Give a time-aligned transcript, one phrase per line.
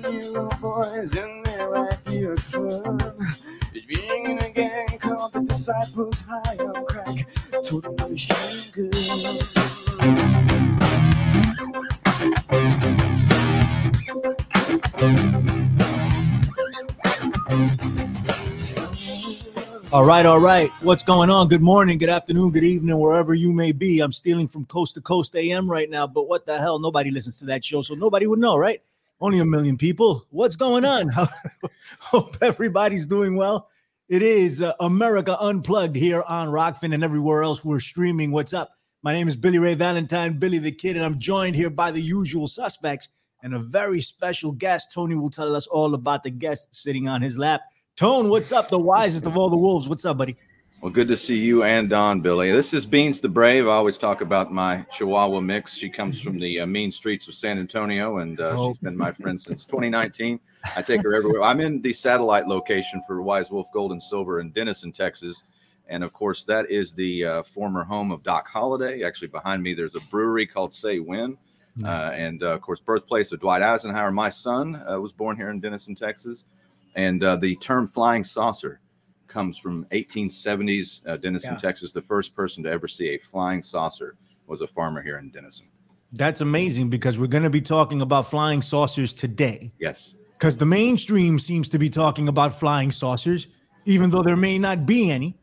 [0.00, 1.14] Were 17 year old boys
[2.40, 3.00] fun
[3.74, 7.26] is being in a gang called the Disciples High on Crack.
[19.90, 20.70] All right, all right.
[20.82, 21.48] What's going on?
[21.48, 24.00] Good morning, good afternoon, good evening, wherever you may be.
[24.00, 26.78] I'm stealing from coast to coast AM right now, but what the hell?
[26.78, 28.82] Nobody listens to that show, so nobody would know, right?
[29.20, 30.26] Only a million people.
[30.30, 31.10] What's going on?
[32.00, 33.68] Hope everybody's doing well.
[34.08, 38.30] It is uh, America Unplugged here on Rokfin and everywhere else we're streaming.
[38.30, 38.70] What's up?
[39.02, 42.00] My name is Billy Ray Valentine, Billy the Kid, and I'm joined here by the
[42.00, 43.08] usual suspects
[43.42, 44.92] and a very special guest.
[44.92, 47.60] Tony will tell us all about the guest sitting on his lap.
[47.96, 48.68] Tone, what's up?
[48.68, 49.88] The wisest of all the wolves.
[49.88, 50.36] What's up, buddy?
[50.80, 52.52] Well, good to see you and Don, Billy.
[52.52, 53.66] This is Beans the Brave.
[53.66, 55.74] I always talk about my Chihuahua mix.
[55.74, 58.70] She comes from the uh, mean streets of San Antonio, and uh, Oh.
[58.70, 60.38] she's been my friend since 2019.
[60.76, 61.42] I take her everywhere.
[61.42, 65.42] I'm in the satellite location for Wise Wolf Gold and Silver in Denison, Texas.
[65.88, 69.02] And of course, that is the uh, former home of Doc Holliday.
[69.02, 71.36] Actually, behind me, there's a brewery called Say When.
[71.84, 74.12] Uh, and uh, of course, birthplace of Dwight Eisenhower.
[74.12, 76.44] My son uh, was born here in Denison, Texas.
[76.94, 78.80] And uh, the term flying saucer
[79.28, 81.58] comes from 1870s uh, Denison, Yeah.
[81.58, 81.92] Texas.
[81.92, 84.16] The first person to ever see a flying saucer
[84.46, 85.68] was a farmer here in Denison.
[86.12, 89.72] That's amazing because we're going to be talking about flying saucers today.
[89.78, 90.14] Yes.
[90.38, 93.46] Because the mainstream seems to be talking about flying saucers,
[93.84, 95.36] even though there may not be any.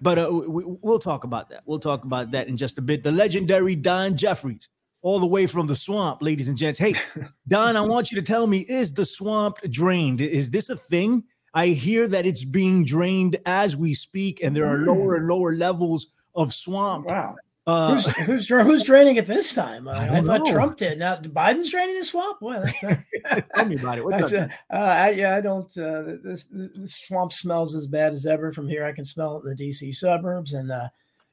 [0.00, 1.62] But uh, we, we'll talk about that.
[1.66, 3.02] We'll talk about that in just a bit.
[3.02, 4.68] The legendary Don Jeffries,
[5.02, 6.78] all the way from the swamp, ladies and gents.
[6.78, 6.94] Hey,
[7.48, 10.20] Don, I want you to tell me: Is the swamp drained?
[10.20, 11.24] Is this a thing?
[11.56, 15.54] I hear that it's being drained as we speak, and there are lower and lower
[15.54, 17.06] levels of swamp.
[17.06, 17.36] Wow.
[17.66, 19.88] Uh, Who's, who's, who's draining it this time?
[19.88, 20.52] Uh, I I, thought know.
[20.52, 21.00] Trump did.
[21.00, 22.38] Now Biden's draining the swamp.
[22.38, 24.04] Boy, that's, tell me about it.
[24.04, 25.76] What's uh, uh, I, yeah, I don't.
[25.76, 28.84] Uh, this, this swamp smells as bad as ever from here.
[28.84, 30.88] I can smell it in the DC suburbs, and uh,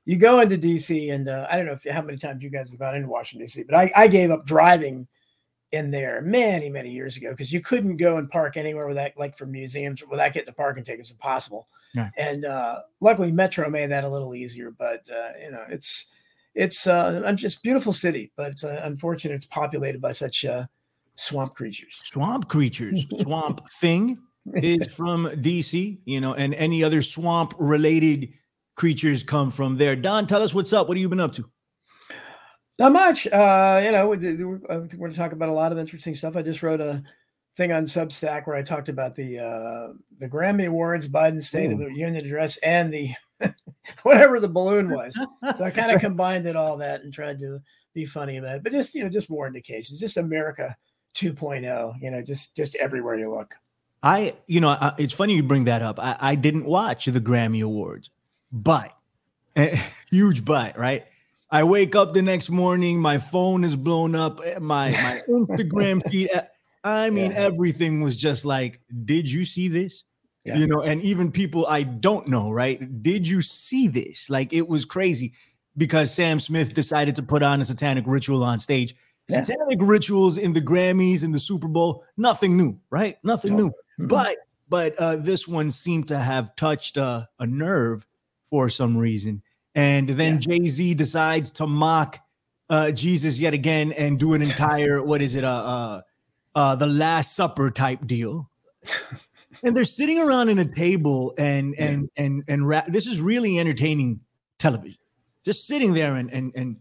[0.06, 2.72] you go into DC, and uh, I don't know if how many times you guys
[2.72, 5.08] have gone into Washington DC, but I, I gave up driving
[5.74, 9.36] in there many many years ago because you couldn't go and park anywhere without like
[9.36, 11.02] for museums without getting a parking ticket.
[11.02, 11.68] It's impossible.
[11.96, 12.12] Right.
[12.16, 14.72] And uh, luckily, Metro made that a little easier.
[14.72, 16.06] But uh, you know, it's
[16.54, 20.66] it's uh, I'm just beautiful city, but it's uh, unfortunate it's populated by such uh,
[21.16, 22.00] swamp creatures.
[22.04, 24.20] swamp creatures, swamp thing
[24.54, 28.30] is from DC, you know, and any other swamp related
[28.76, 29.96] creatures come from there.
[29.96, 30.88] Don, tell us what's up.
[30.88, 31.50] What have you been up to?
[32.80, 33.28] Not much.
[33.28, 36.36] Uh, you know, we, we're, we're going to talk about a lot of interesting stuff.
[36.36, 37.04] I just wrote a
[37.56, 41.78] thing on Substack where I talked about the uh, the Grammy Awards, Biden's State of
[41.78, 43.12] the Union address, and the
[44.04, 45.14] whatever the balloon was.
[45.58, 47.62] So I kind of combined it all that and tried to
[47.94, 48.64] be funny about it.
[48.64, 50.76] But just you know, just more indications, just America
[51.16, 51.94] 2.0.
[52.02, 53.56] You know, just just everywhere you look.
[54.02, 55.98] I, you know, I, it's funny you bring that up.
[55.98, 58.10] I, I didn't watch the Grammy Awards,
[58.52, 58.94] but
[60.12, 61.06] huge but, right?
[61.54, 66.02] I wake up the next morning, my phone is blown up, eh, my my Instagram
[66.10, 66.30] feed.
[66.34, 66.42] eh,
[66.84, 67.38] I mean, Yeah.
[67.38, 70.04] everything was just like, did you see this?
[70.46, 70.58] Yeah.
[70.58, 73.02] You know, and even people I don't know, right?
[73.04, 74.30] Did you see this?
[74.30, 75.34] Like it was crazy
[75.78, 78.96] because Sam Smith decided to put on a satanic ritual on stage.
[79.30, 79.44] Yeah.
[79.44, 83.18] Satanic rituals in the Grammys and the Super Bowl, nothing new, right?
[83.24, 83.64] Nothing No.
[83.66, 83.72] new.
[84.02, 84.08] Mhm.
[84.10, 84.38] But
[84.70, 88.08] but uh, this one seemed to have touched uh, a nerve
[88.50, 89.43] for some reason.
[89.76, 92.20] And then Jay Z decides to mock
[92.70, 95.44] uh, Jesus yet again and do an entire what is it?
[95.44, 96.02] Uh, uh,
[96.56, 98.50] uh, the Last Supper type deal.
[99.64, 103.60] and they're sitting around in a table and and and and ra- this is really
[103.60, 104.20] entertaining
[104.60, 105.00] television.
[105.44, 106.78] Just sitting there and and and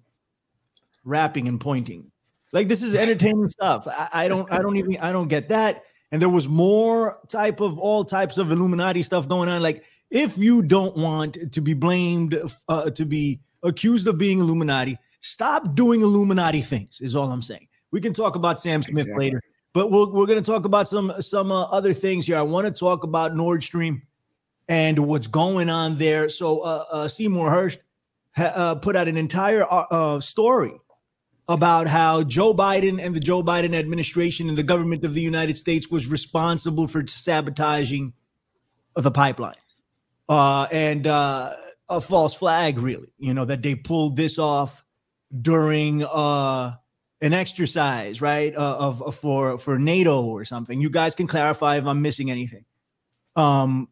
[1.04, 2.10] rapping and pointing.
[2.52, 3.86] Like this is entertaining stuff.
[3.88, 5.84] I, I don't I don't even I don't get that.
[6.10, 9.62] And there was more type of all types of Illuminati stuff going on.
[9.62, 12.38] Like if you don't want to be blamed
[12.68, 17.00] uh, to be accused of being Illuminati, stop doing Illuminati things.
[17.00, 17.66] Is all I'm saying.
[17.90, 19.26] We can talk about Sam Smith Exactly.
[19.26, 19.42] later,
[19.72, 22.36] but we're, we're going to talk about some some uh, other things here.
[22.38, 24.02] I want to talk about Nord Stream.
[24.68, 26.28] and what's going on there.
[26.28, 27.76] So uh, uh, Seymour Hersh
[28.36, 30.72] ha- uh, put out an entire uh, story
[31.48, 35.56] about how Joe Biden and the Joe Biden administration and the government of the United
[35.56, 38.12] States was responsible for sabotaging
[38.94, 39.56] the pipelines
[40.28, 41.54] uh, and uh,
[41.88, 43.12] a false flag, really.
[43.18, 44.82] You know that they pulled this off
[45.40, 46.74] during uh,
[47.20, 48.54] an exercise, right?
[48.54, 50.80] Uh, of, of for for NATO or something.
[50.80, 52.64] You guys can clarify if I'm missing anything.
[53.36, 53.88] Um,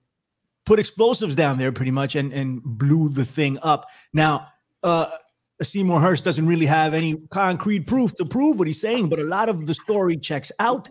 [0.66, 3.86] put explosives down there pretty much and and blew the thing up.
[4.12, 4.48] Now,
[4.82, 5.10] uh,
[5.62, 9.24] Seymour Hersh doesn't really have any concrete proof to prove what he's saying, but a
[9.24, 10.88] lot of the story checks out.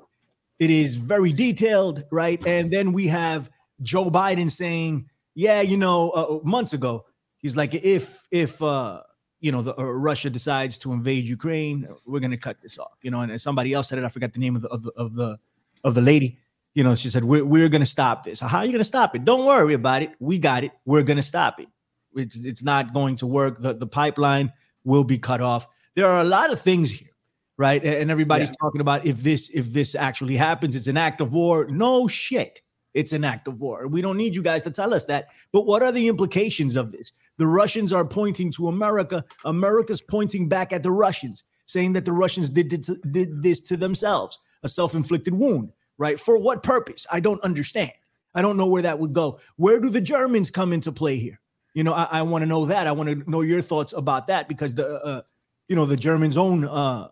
[0.60, 2.46] It is very detailed, right?
[2.46, 3.50] And then we have
[3.82, 5.10] Joe Biden saying,
[5.40, 7.06] "Yeah, you know, uh, months ago,
[7.38, 9.02] he's like, if if uh,
[9.40, 13.12] you know the, uh, Russia decides to invade Ukraine, we're gonna cut this off." You
[13.12, 14.04] know, and somebody else said it.
[14.04, 15.40] I forgot the name of the of the of the,
[15.86, 16.40] of the lady.
[16.74, 19.24] You know, she said, "We're we're gonna stop this." How are you gonna stop it?
[19.24, 20.12] Don't worry about it.
[20.20, 20.72] We got it.
[20.86, 21.68] We're gonna stop it.
[22.16, 23.62] It's it's not going to work.
[23.62, 24.52] The the pipeline
[24.84, 25.68] will be cut off.
[25.96, 27.16] There are a lot of things here,
[27.58, 27.84] right?
[27.84, 28.56] And everybody's yeah.
[28.62, 31.66] talking about if this if this actually happens, it's an act of war.
[31.68, 32.62] No shit.
[33.00, 33.88] It's an act of war.
[33.88, 35.30] We don't need you guys to tell us that.
[35.54, 37.14] But what are the implications of this?
[37.38, 39.24] The Russians are pointing to America.
[39.46, 43.78] America's pointing back at the Russians, saying that the Russians did, did, did this to
[43.78, 46.20] themselves, a self inflicted wound, right?
[46.20, 47.08] For what purpose?
[47.10, 47.94] I don't understand.
[48.36, 49.40] I don't know where that would go.
[49.56, 51.40] Where do the Germans come into play here?
[51.74, 52.86] You know, I, I want to know that.
[52.86, 55.22] I want to know your thoughts about that because the, uh,
[55.70, 57.08] you know, the Germans own uh,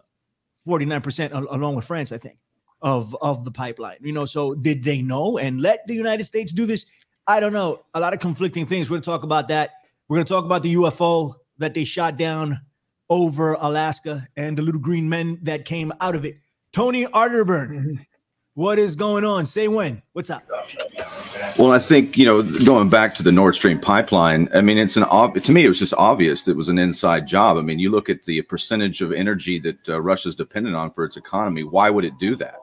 [0.68, 2.38] 49% along with France, I think,
[2.82, 3.98] of of the pipeline.
[4.02, 6.86] You know, so did they know and let the United States do this?
[7.28, 7.84] I don't know.
[7.94, 8.90] A lot of conflicting things.
[8.90, 9.72] We're going to talk about that.
[10.08, 12.62] We're going to talk about the UFO that they shot down
[13.10, 16.38] over Alaska and the little green men that came out of it.
[16.72, 17.94] Tony Arterburn, mm-hmm.
[18.54, 19.46] what is going on?
[19.46, 20.02] Say when.
[20.14, 20.44] What's up?
[21.58, 24.48] Well, I think you know, going back to the Nord Stream pipeline.
[24.54, 26.78] I mean, it's an ob- to me, it was just obvious that it was an
[26.78, 27.58] inside job.
[27.58, 31.04] I mean, you look at the percentage of energy that uh, Russia's dependent on for
[31.04, 31.64] its economy.
[31.64, 32.60] Why would it do that?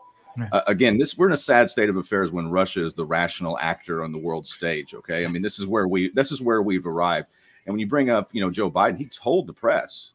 [0.52, 3.58] Uh, again, this we're in a sad state of affairs when Russia is the rational
[3.58, 4.94] actor on the world stage.
[4.94, 7.28] Okay, I mean, this is where we this is where we've arrived.
[7.66, 10.10] And when you bring up, you know, Joe Biden, he told the press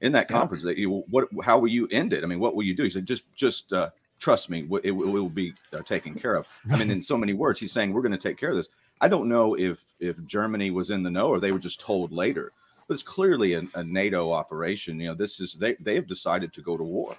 [0.00, 2.22] in that conference that you what how will you end it?
[2.22, 2.82] I mean, what will you do?
[2.82, 6.46] He said, just just uh, trust me, it, it will be uh, taken care of.
[6.70, 8.68] I mean, in so many words, he's saying we're going to take care of this.
[9.00, 12.12] I don't know if if Germany was in the know or they were just told
[12.12, 12.52] later,
[12.86, 15.00] but it's clearly a, a NATO operation.
[15.00, 17.16] You know, this is they they have decided to go to war.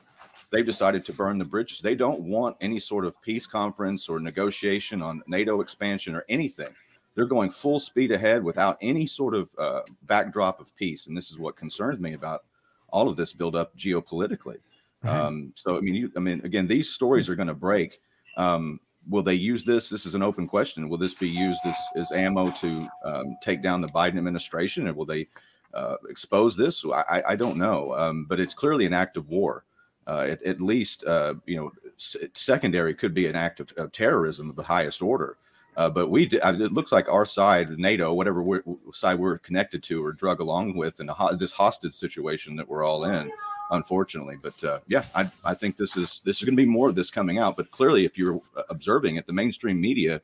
[0.54, 1.80] They've decided to burn the bridges.
[1.80, 6.70] They don't want any sort of peace conference or negotiation on NATO expansion or anything.
[7.16, 11.32] They're going full speed ahead without any sort of uh, backdrop of peace, and this
[11.32, 12.44] is what concerns me about
[12.90, 14.58] all of this buildup geopolitically.
[15.04, 18.00] Um, so I mean, you, I mean, again, these stories are going to break.
[18.38, 18.80] Um,
[19.10, 19.90] will they use this?
[19.90, 20.88] This is an open question.
[20.88, 24.94] Will this be used as, as ammo to um, take down the Biden administration, or
[24.94, 25.28] will they
[25.74, 26.86] uh, expose this?
[26.86, 29.66] I, I don't know, um, but it's clearly an act of war.
[30.06, 34.50] Uh, at, at, least, uh, you know, secondary could be an act of, of terrorism
[34.50, 35.38] of the highest order.
[35.78, 38.64] Uh, but we, it looks like our side, NATO, whatever we're,
[38.94, 42.84] side we're connected to or drug along with, in ho- this hostage situation that we're
[42.84, 43.32] all in
[43.72, 44.38] unfortunately.
[44.42, 46.96] But uh, yeah, I, I think this is this is going to be more of
[46.96, 47.58] this coming out.
[47.58, 50.22] But clearly, if you're observing it, the mainstream media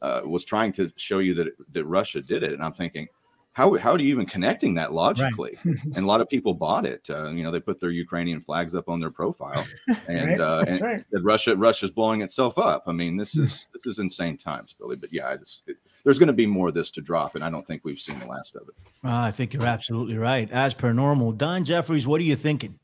[0.00, 3.08] uh, was trying to show you that that Russia did it, and I'm thinking,
[3.52, 5.58] how how do you even connecting that logically?
[5.64, 5.76] Right.
[5.84, 7.08] and a lot of people bought it.
[7.10, 9.64] Uh, you know, they put their Ukrainian flags up on their profile,
[10.08, 10.40] and, right.
[10.40, 11.04] uh, and right.
[11.22, 12.84] Russia Russia's blowing itself up.
[12.86, 14.96] I mean, this is this is insane times, Billy.
[14.96, 17.44] But yeah, I just it, there's going to be more of this to drop, and
[17.44, 18.74] I don't think we've seen the last of it.
[19.04, 20.50] I think you're absolutely right.
[20.50, 22.78] As per normal, Don Jeffries, what are you thinking?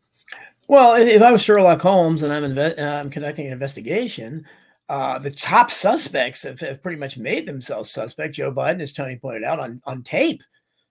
[0.66, 4.44] Well, if I was Sherlock Holmes and I'm, inve- I'm conducting an investigation,
[4.90, 8.34] uh, the top suspects have, have, pretty much made themselves suspect.
[8.34, 10.42] Joe Biden, as Tony pointed out, on, on tape,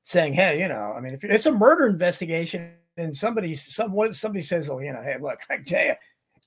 [0.08, 4.42] saying, "Hey, you know, I mean, if it's a murder investigation and somebody, someone, somebody
[4.42, 5.94] says, oh, you know, hey, look, I tell you,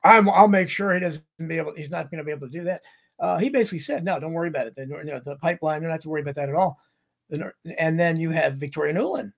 [0.02, 2.58] I'm, I'll make sure he doesn't be able, he's not going to be able to
[2.58, 2.80] do that."
[3.18, 4.74] Uh, he basically said, "No, don't worry about it.
[4.74, 6.78] The, you know, the pipeline, you don't have to worry about that at all."
[7.78, 9.32] And then you have Victoria Nuland,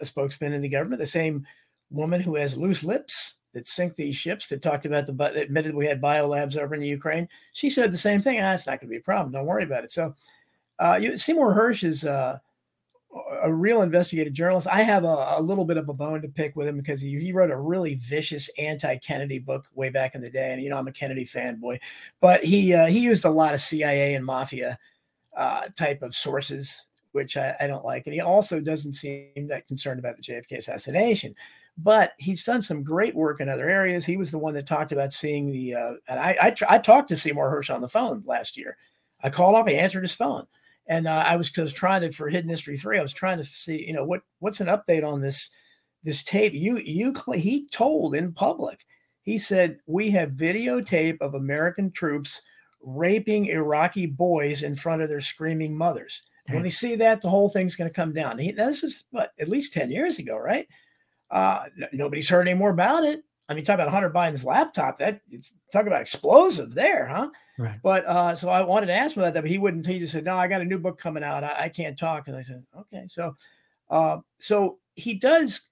[0.00, 1.46] a spokesman in the government, the same
[1.88, 5.74] woman who has loose lips that sink these ships that talked about the that admitted
[5.74, 7.28] we had biolabs over in the Ukraine.
[7.52, 8.40] She said the same thing.
[8.40, 9.32] Ah, it's not going to be a problem.
[9.32, 9.92] Don't worry about it.
[9.92, 10.16] So,
[10.80, 12.38] uh, you, Seymour Hersh is uh,
[13.42, 14.68] a real investigative journalist.
[14.68, 17.18] I have a, a, little bit of a bone to pick with him because he,
[17.18, 20.76] he wrote a really vicious anti-Kennedy book way back in the day, and you know
[20.76, 21.78] I'm a Kennedy fanboy.
[22.20, 24.78] But he uh, he used a lot of CIA and mafia
[25.36, 29.68] uh, type of sources, which I, I don't like, and he also doesn't seem that
[29.68, 31.34] concerned about the JFK assassination
[31.80, 34.04] but he's done some great work in other areas.
[34.04, 37.08] He was the one that talked about seeing the, uh, and I, I, I talked
[37.10, 38.76] to Seymour Hersh on the phone last year.
[39.22, 40.46] I called up, he answered his phone.
[40.88, 43.44] And uh, I was because trying to for Hidden History three, I was trying to
[43.44, 45.50] see, you know, what what's an update on this
[46.02, 46.54] this tape.
[46.54, 48.86] You you he told in public,
[49.22, 52.40] he said we have videotape of American troops
[52.80, 56.22] raping Iraqi boys in front of their screaming mothers.
[56.50, 58.38] When they see that, the whole thing's going to come down.
[58.38, 60.66] He, this is what at least ten years ago, right?
[61.30, 63.22] Uh, n- nobody's heard any more about it.
[63.48, 64.98] I mean, talk about Hunter Biden's laptop.
[64.98, 65.20] That
[65.72, 67.30] talk about explosive there, huh?
[67.58, 67.78] Right.
[67.82, 69.86] But uh, so I wanted to ask him about that, but he wouldn't.
[69.86, 71.44] He just said, "No, I got a new book coming out.
[71.44, 73.36] I, I can't talk." And I said, "Okay." So,
[73.88, 75.62] uh, so he does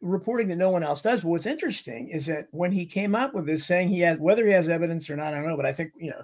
[0.00, 1.22] reporting that no one else does.
[1.22, 4.46] But what's interesting is that when he came up with this, saying he has whether
[4.46, 5.56] he has evidence or not, I don't know.
[5.56, 6.22] But I think you know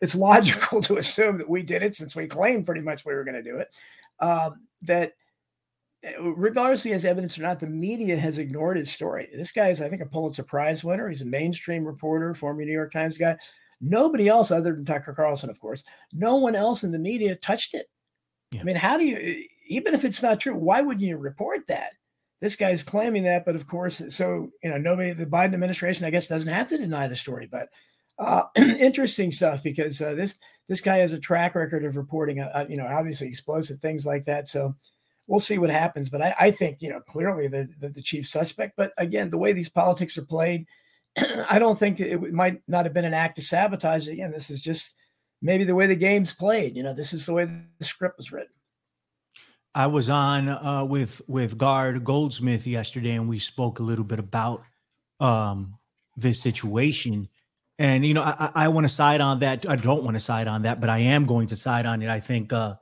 [0.00, 3.24] it's logical to assume that we did it since we claimed pretty much we were
[3.24, 3.68] going to do it.
[4.20, 5.14] Um, that
[6.20, 9.28] regardless if he has evidence or not, the media has ignored his story.
[9.32, 11.08] This guy is, I think, a Pulitzer Prize winner.
[11.08, 13.36] He's a mainstream reporter, former New York Times guy.
[13.80, 17.74] Nobody else, other than Tucker Carlson, of course, no one else in the media touched
[17.74, 17.86] it.
[18.52, 18.60] Yeah.
[18.60, 21.92] I mean, how do you, even if it's not true, why wouldn't you report that?
[22.40, 26.10] This guy's claiming that, but of course, so you know, nobody, the Biden administration, I
[26.10, 27.48] guess, doesn't have to deny the story.
[27.50, 27.68] But
[28.18, 30.36] uh, interesting stuff because uh, this
[30.68, 34.24] this guy has a track record of reporting, uh, you know, obviously explosive things like
[34.24, 34.48] that.
[34.48, 34.74] So
[35.26, 36.08] we'll see what happens.
[36.10, 38.74] But I, I think you know clearly the, the the chief suspect.
[38.76, 40.66] But again, the way these politics are played,
[41.48, 44.08] I don't think it might not have been an act of sabotage.
[44.08, 44.94] Again, this is just
[45.40, 46.76] maybe the way the game's played.
[46.76, 48.52] You know, this is the way the script was written.
[49.74, 54.18] I was on uh, with with Gard Goldsmith yesterday, and we spoke a little bit
[54.18, 54.62] about
[55.20, 55.78] um,
[56.16, 57.28] this situation.
[57.78, 59.68] And you know, I, I want to side on that.
[59.68, 62.10] I don't want to side on that, but I am going to side on it.
[62.10, 62.74] I think, uh,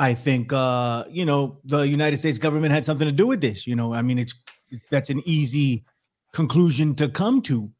[0.00, 3.66] I think, uh, you know, the United States government had something to do with this.
[3.66, 4.34] You know, I mean, it's
[4.90, 5.84] that's an easy
[6.32, 7.70] conclusion to come to.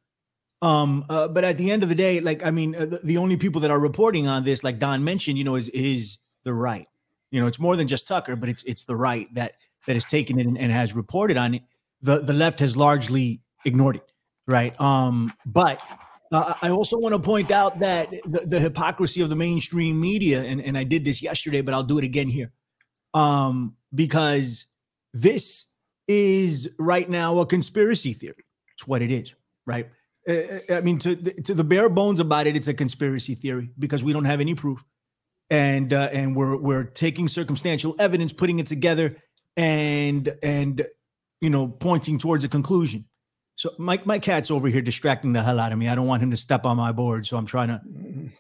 [0.61, 3.17] Um, uh, but at the end of the day, like, I mean, uh, the, the
[3.17, 6.53] only people that are reporting on this, like Don mentioned, you know, is is the
[6.53, 6.87] right.
[7.31, 9.55] You know, it's more than just Tucker, but it's it's the right that
[9.87, 11.62] that has taken it and, and has reported on it.
[12.03, 14.12] The the left has largely ignored it,
[14.47, 14.79] right?
[14.79, 15.81] Um, but
[16.33, 20.43] uh, I also want to point out that the, the hypocrisy of the mainstream media,
[20.43, 22.53] and, and I did this yesterday, but I'll do it again here,
[23.15, 24.67] um, because
[25.13, 25.67] this
[26.07, 28.45] is right now a conspiracy theory.
[28.75, 29.35] It's what it is,
[29.67, 29.89] right?
[30.29, 34.05] Uh, I mean, to to the bare bones about it, it's a conspiracy theory because
[34.05, 34.85] we don't have any proof
[35.51, 39.17] and uh, and we're we're taking circumstantial evidence, putting it together,
[39.57, 40.87] and and
[41.41, 43.05] you know pointing towards a conclusion.
[43.61, 45.87] So my my cat's over here distracting the hell out of me.
[45.87, 47.83] I don't want him to step on my board, so I'm trying to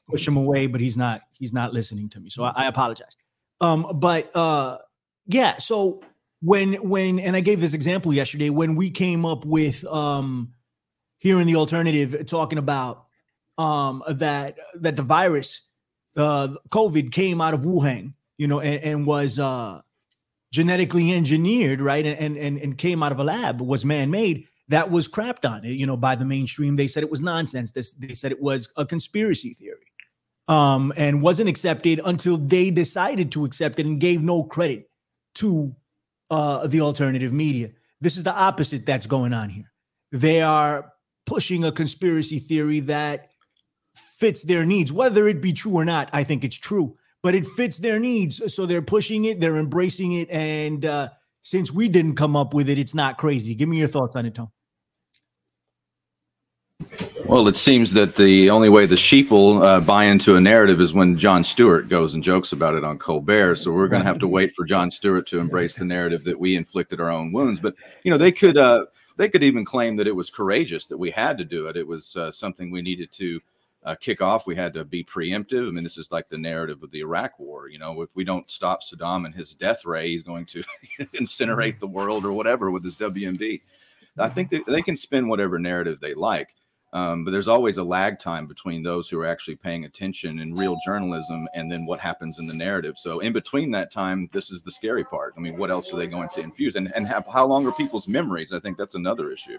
[0.08, 2.30] push him away, but he's not he's not listening to me.
[2.30, 3.14] So I, I apologize.
[3.60, 4.78] Um, but uh,
[5.26, 5.58] yeah.
[5.58, 6.02] So
[6.40, 10.54] when when and I gave this example yesterday when we came up with um
[11.18, 13.04] here in the alternative talking about
[13.58, 15.60] um that that the virus
[16.16, 19.82] uh, COVID came out of Wuhan, you know, and, and was uh,
[20.50, 24.46] genetically engineered, right, and, and and came out of a lab, was man-made.
[24.70, 26.76] That was crapped on, you know, by the mainstream.
[26.76, 27.72] They said it was nonsense.
[27.72, 29.88] This they said it was a conspiracy theory,
[30.46, 34.88] um, and wasn't accepted until they decided to accept it and gave no credit
[35.34, 35.74] to
[36.30, 37.70] uh, the alternative media.
[38.00, 39.70] This is the opposite that's going on here.
[40.12, 40.92] They are
[41.26, 43.28] pushing a conspiracy theory that
[44.18, 46.08] fits their needs, whether it be true or not.
[46.12, 48.54] I think it's true, but it fits their needs.
[48.54, 50.30] So they're pushing it, they're embracing it.
[50.30, 51.08] And uh,
[51.42, 53.54] since we didn't come up with it, it's not crazy.
[53.54, 54.50] Give me your thoughts on it, Tom.
[57.30, 60.92] Well, it seems that the only way the sheeple uh, buy into a narrative is
[60.92, 63.54] when Jon Stewart goes and jokes about it on Colbert.
[63.54, 66.40] So we're going to have to wait for Jon Stewart to embrace the narrative that
[66.40, 67.60] we inflicted our own wounds.
[67.60, 70.98] But you know, they could uh, they could even claim that it was courageous that
[70.98, 71.76] we had to do it.
[71.76, 73.40] It was uh, something we needed to
[73.84, 74.48] uh, kick off.
[74.48, 75.68] We had to be preemptive.
[75.68, 77.68] I mean, this is like the narrative of the Iraq War.
[77.68, 80.64] You know, if we don't stop Saddam and his death ray, he's going to
[81.14, 83.60] incinerate the world or whatever with his WMD.
[84.18, 86.56] I think that they can spin whatever narrative they like.
[86.92, 90.54] Um, but there's always a lag time between those who are actually paying attention in
[90.54, 92.98] real journalism and then what happens in the narrative.
[92.98, 95.34] So in between that time, this is the scary part.
[95.36, 97.72] I mean, what else are they going to infuse and, and have, how long are
[97.72, 98.52] people's memories?
[98.52, 99.58] I think that's another issue.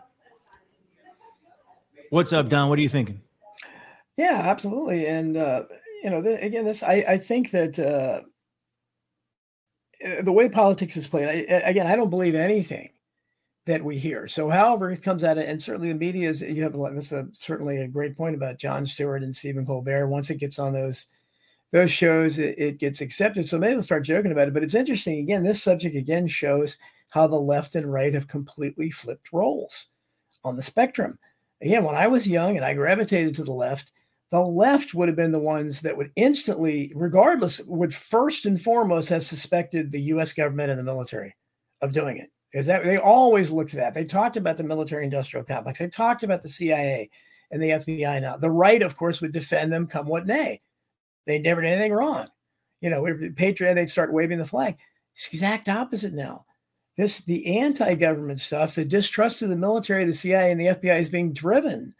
[2.09, 2.67] What's up, Don?
[2.67, 3.21] What are you thinking?
[4.17, 5.05] Yeah, absolutely.
[5.05, 5.63] And uh,
[6.03, 8.21] you know, the, again, this I, I think that uh,
[10.21, 11.29] the way politics is played.
[11.29, 12.89] I, again, I don't believe anything
[13.65, 14.27] that we hear.
[14.27, 17.77] So, however it comes out, and certainly the media is you have this is certainly
[17.81, 20.07] a great point about Jon Stewart and Stephen Colbert.
[20.07, 21.07] Once it gets on those
[21.71, 23.47] those shows, it, it gets accepted.
[23.47, 24.53] So maybe they'll start joking about it.
[24.53, 25.19] But it's interesting.
[25.19, 26.77] Again, this subject again shows
[27.11, 29.87] how the left and right have completely flipped roles
[30.43, 31.17] on the spectrum.
[31.61, 33.91] Again, when I was young and I gravitated to the left,
[34.31, 39.09] the left would have been the ones that would instantly, regardless, would first and foremost
[39.09, 41.35] have suspected the US government and the military
[41.81, 42.29] of doing it.
[42.53, 43.93] Is that they always looked at that.
[43.93, 45.79] They talked about the military industrial complex.
[45.79, 47.09] They talked about the CIA
[47.49, 48.37] and the FBI now.
[48.37, 50.59] The right, of course, would defend them come what may.
[51.25, 52.27] They never did anything wrong.
[52.81, 53.05] You know,
[53.35, 54.77] patriot, they'd start waving the flag.
[55.15, 56.45] It's exact opposite now.
[56.97, 61.09] This the anti-government stuff, the distrust of the military, the CIA, and the FBI is
[61.09, 61.93] being driven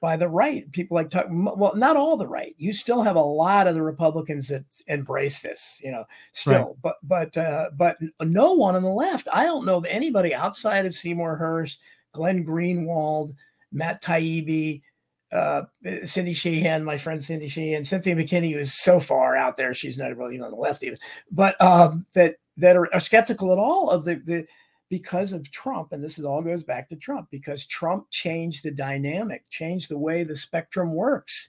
[0.00, 0.70] by the right.
[0.72, 2.54] People like talk, well, not all the right.
[2.56, 6.76] You still have a lot of the Republicans that embrace this, you know, still, right.
[6.82, 9.28] but but uh, but no one on the left.
[9.32, 11.76] I don't know of anybody outside of Seymour Hersh,
[12.12, 13.34] Glenn Greenwald,
[13.72, 14.82] Matt Taibbi,
[15.32, 15.62] uh,
[16.04, 19.98] Cindy Sheehan, my friend Cindy Sheehan, Cynthia McKinney, who is so far out there, she's
[19.98, 20.98] not really even on the left even,
[21.30, 24.46] but um, that that are, are skeptical at all of the the
[24.90, 28.72] because of Trump, and this is all goes back to Trump, because Trump changed the
[28.72, 31.48] dynamic, changed the way the spectrum works,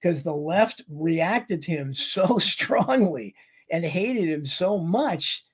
[0.00, 3.34] because the left reacted to him so strongly
[3.70, 5.44] and hated him so much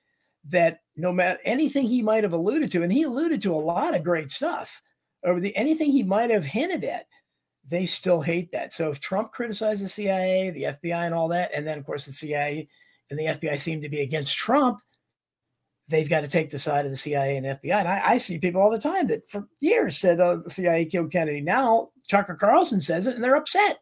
[0.49, 3.95] that no matter anything he might have alluded to, and he alluded to a lot
[3.95, 4.81] of great stuff,
[5.23, 7.05] or the anything he might have hinted at,
[7.69, 8.73] they still hate that.
[8.73, 12.05] So if Trump criticized the CIA, the FBI, and all that, and then of course
[12.05, 12.67] the CIA
[13.11, 14.79] and the FBI seem to be against Trump,
[15.89, 17.79] they've got to take the side of the CIA and FBI.
[17.79, 20.85] And I, I see people all the time that for years said oh, the CIA
[20.85, 21.41] killed Kennedy.
[21.41, 23.79] Now Tucker Carlson says it, and they're upset.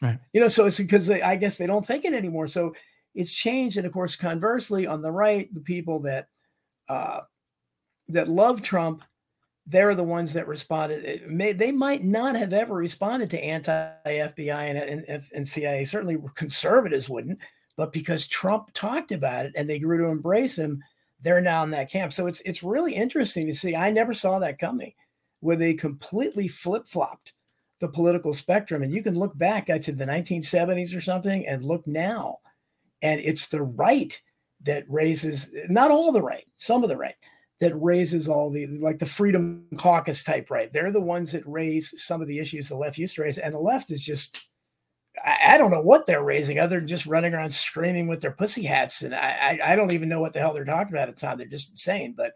[0.00, 0.18] Right.
[0.32, 2.48] You know, so it's because they, I guess they don't think it anymore.
[2.48, 2.74] So
[3.14, 6.28] it's changed, and of course, conversely, on the right, the people that
[6.88, 7.20] uh,
[8.08, 9.02] that love Trump,
[9.66, 11.28] they're the ones that responded.
[11.28, 15.82] May, they might not have ever responded to anti FBI and, and, and CIA.
[15.82, 17.40] Certainly, conservatives wouldn't,
[17.76, 20.80] but because Trump talked about it and they grew to embrace him
[21.20, 22.12] they're now in that camp.
[22.12, 23.74] So it's it's really interesting to see.
[23.74, 24.92] I never saw that coming,
[25.40, 27.32] where they completely flip flopped
[27.80, 28.82] the political spectrum.
[28.82, 32.38] And you can look back to the 1970s or something and look now,
[33.02, 34.20] and it's the right
[34.62, 37.14] that raises not all the right, some of the right
[37.60, 40.72] that raises all the like the Freedom Caucus type right.
[40.72, 43.54] They're the ones that raise some of the issues the left used to raise, and
[43.54, 44.47] the left is just
[45.24, 48.64] I, don't know what they're raising other than just running around screaming with their pussy
[48.64, 49.02] hats.
[49.02, 51.20] And I, I, I don't even know what the hell they're talking about at the
[51.20, 51.38] time.
[51.38, 52.14] They're just insane.
[52.16, 52.32] But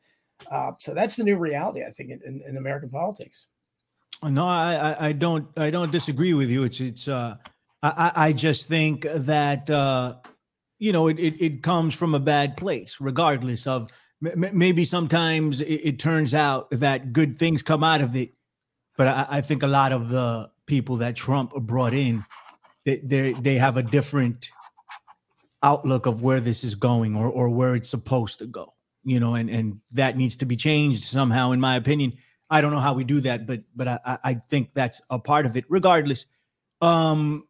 [0.51, 3.47] uh, so that's the new reality, I think, in, in, American politics.
[4.23, 6.62] No, I, I don't I don't disagree with you.
[6.62, 7.37] It's it's uh
[7.83, 10.16] I, I just think that uh
[10.79, 13.90] you know it, it, it comes from a bad place, regardless of
[14.25, 18.35] m- maybe sometimes it, it, turns out that good things come out of it.
[18.97, 22.25] But I, I think a lot of the people that Trump brought in
[22.85, 24.51] they they have a different
[25.62, 29.35] outlook of where this is going or or where it's supposed to go you know
[29.35, 32.14] and and that needs to be changed somehow in my opinion.
[32.51, 35.47] I don't know how we do that but but i i think that's a part
[35.47, 35.64] of it.
[35.68, 36.27] Regardless
[36.81, 37.47] um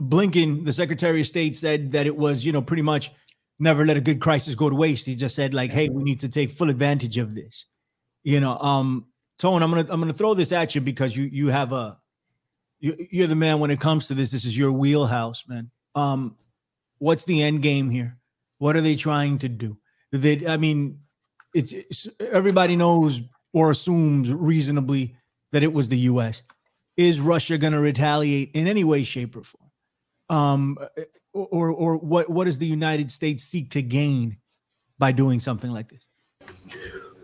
[0.00, 3.10] blinken the secretary of state said that it was you know pretty much
[3.58, 5.06] never let a good crisis go to waste.
[5.06, 7.66] He just said like hey we need to take full advantage of this.
[8.22, 9.06] You know um
[9.38, 11.96] tone i'm gonna i'm gonna throw this at you because you you have a
[12.80, 14.30] you're the man when it comes to this.
[14.30, 15.70] This is your wheelhouse, man.
[15.94, 16.36] Um,
[16.98, 18.18] what's the end game here?
[18.58, 19.78] What are they trying to do?
[20.12, 21.00] They, I mean,
[21.54, 23.20] it's, it's everybody knows
[23.52, 25.16] or assumes reasonably
[25.52, 26.42] that it was the U.S.
[26.96, 29.70] Is Russia going to retaliate in any way, shape, or form?
[30.28, 30.78] Um,
[31.32, 34.38] or or what what does the United States seek to gain
[34.98, 36.04] by doing something like this?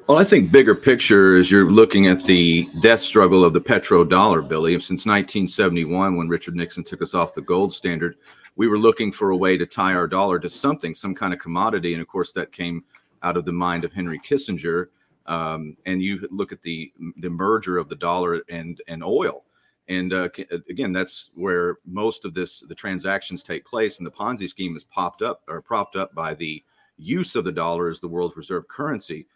[0.07, 4.47] Well, I think bigger picture is you're looking at the death struggle of the petrodollar,
[4.47, 4.75] Billy.
[4.75, 8.15] Since 1971, when Richard Nixon took us off the gold standard,
[8.55, 11.41] we were looking for a way to tie our dollar to something, some kind of
[11.41, 11.93] commodity.
[11.93, 12.85] And of course, that came
[13.25, 14.87] out of the mind of Henry Kissinger.
[15.27, 19.43] Um, and you look at the the merger of the dollar and and oil.
[19.89, 20.29] And uh,
[20.71, 23.99] again, that's where most of this the transactions take place.
[23.99, 26.63] And the Ponzi scheme is popped up or propped up by the
[26.97, 29.27] use of the dollar as the world's reserve currency.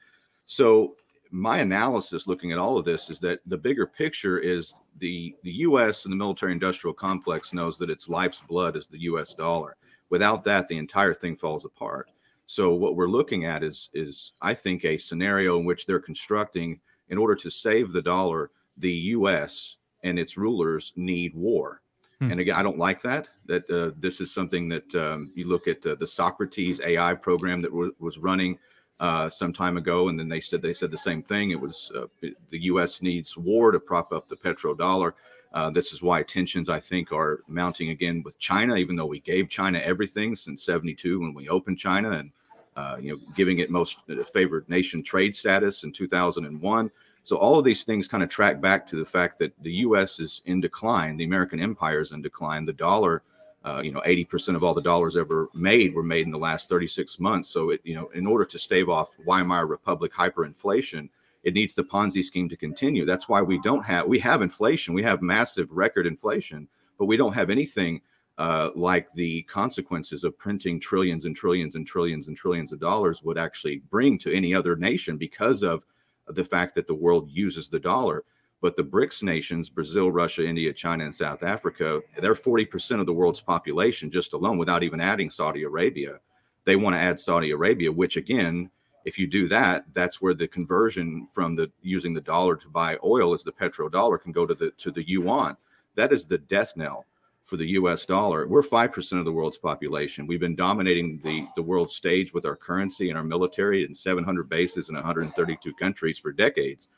[0.50, 0.96] So
[1.30, 5.52] my analysis looking at all of this is that the bigger picture is the the
[5.68, 9.76] US and the military industrial complex knows that its life's blood is the US dollar.
[10.08, 12.10] Without that the entire thing falls apart.
[12.46, 16.80] So what we're looking at is is I think a scenario in which they're constructing
[17.10, 21.80] in order to save the dollar the US and its rulers need war.
[22.18, 22.32] Hmm.
[22.32, 23.28] And again, I don't like that.
[23.46, 27.62] That uh, this is something that um, you look at uh, the Socrates AI program
[27.62, 28.58] that w- was running
[29.00, 31.50] uh, some time ago, and then they said they said the same thing.
[31.50, 33.00] It was uh, the U.S.
[33.00, 35.14] needs war to prop up the petrodollar.
[35.52, 38.76] Uh, this is why tensions, I think, are mounting again with China.
[38.76, 42.30] Even though we gave China everything since '72 when we opened China, and
[42.76, 43.98] uh, you know, giving it most
[44.34, 46.90] favored nation trade status in 2001.
[47.22, 50.20] So all of these things kind of track back to the fact that the U.S.
[50.20, 53.22] is in decline, the American empire is in decline, the dollar.
[53.62, 56.68] Uh, you know, 80% of all the dollars ever made were made in the last
[56.70, 57.50] 36 months.
[57.50, 61.10] So, it, you know, in order to stave off Weimar Republic hyperinflation,
[61.42, 63.04] it needs the Ponzi scheme to continue.
[63.04, 66.68] That's why we don't have, we have inflation, we have massive record inflation,
[66.98, 68.00] but we don't have anything
[68.38, 73.22] uh, like the consequences of printing trillions and trillions and trillions and trillions of dollars
[73.22, 75.84] would actually bring to any other nation because of
[76.28, 78.24] the fact that the world uses the dollar.
[78.60, 83.12] But the BRICS nations, Brazil, Russia, India, China, and South Africa, they're 40% of the
[83.12, 86.20] world's population just alone without even adding Saudi Arabia.
[86.64, 88.70] They want to add Saudi Arabia, which again,
[89.06, 92.98] if you do that, that's where the conversion from the using the dollar to buy
[93.02, 95.56] oil as the petrodollar can go to the to the yuan.
[95.94, 97.06] That is the death knell
[97.50, 98.46] for the US dollar.
[98.46, 100.26] We're 5% of the world's population.
[100.26, 104.48] We've been dominating the, the world stage with our currency and our military in 700
[104.48, 106.90] bases in 132 countries for decades.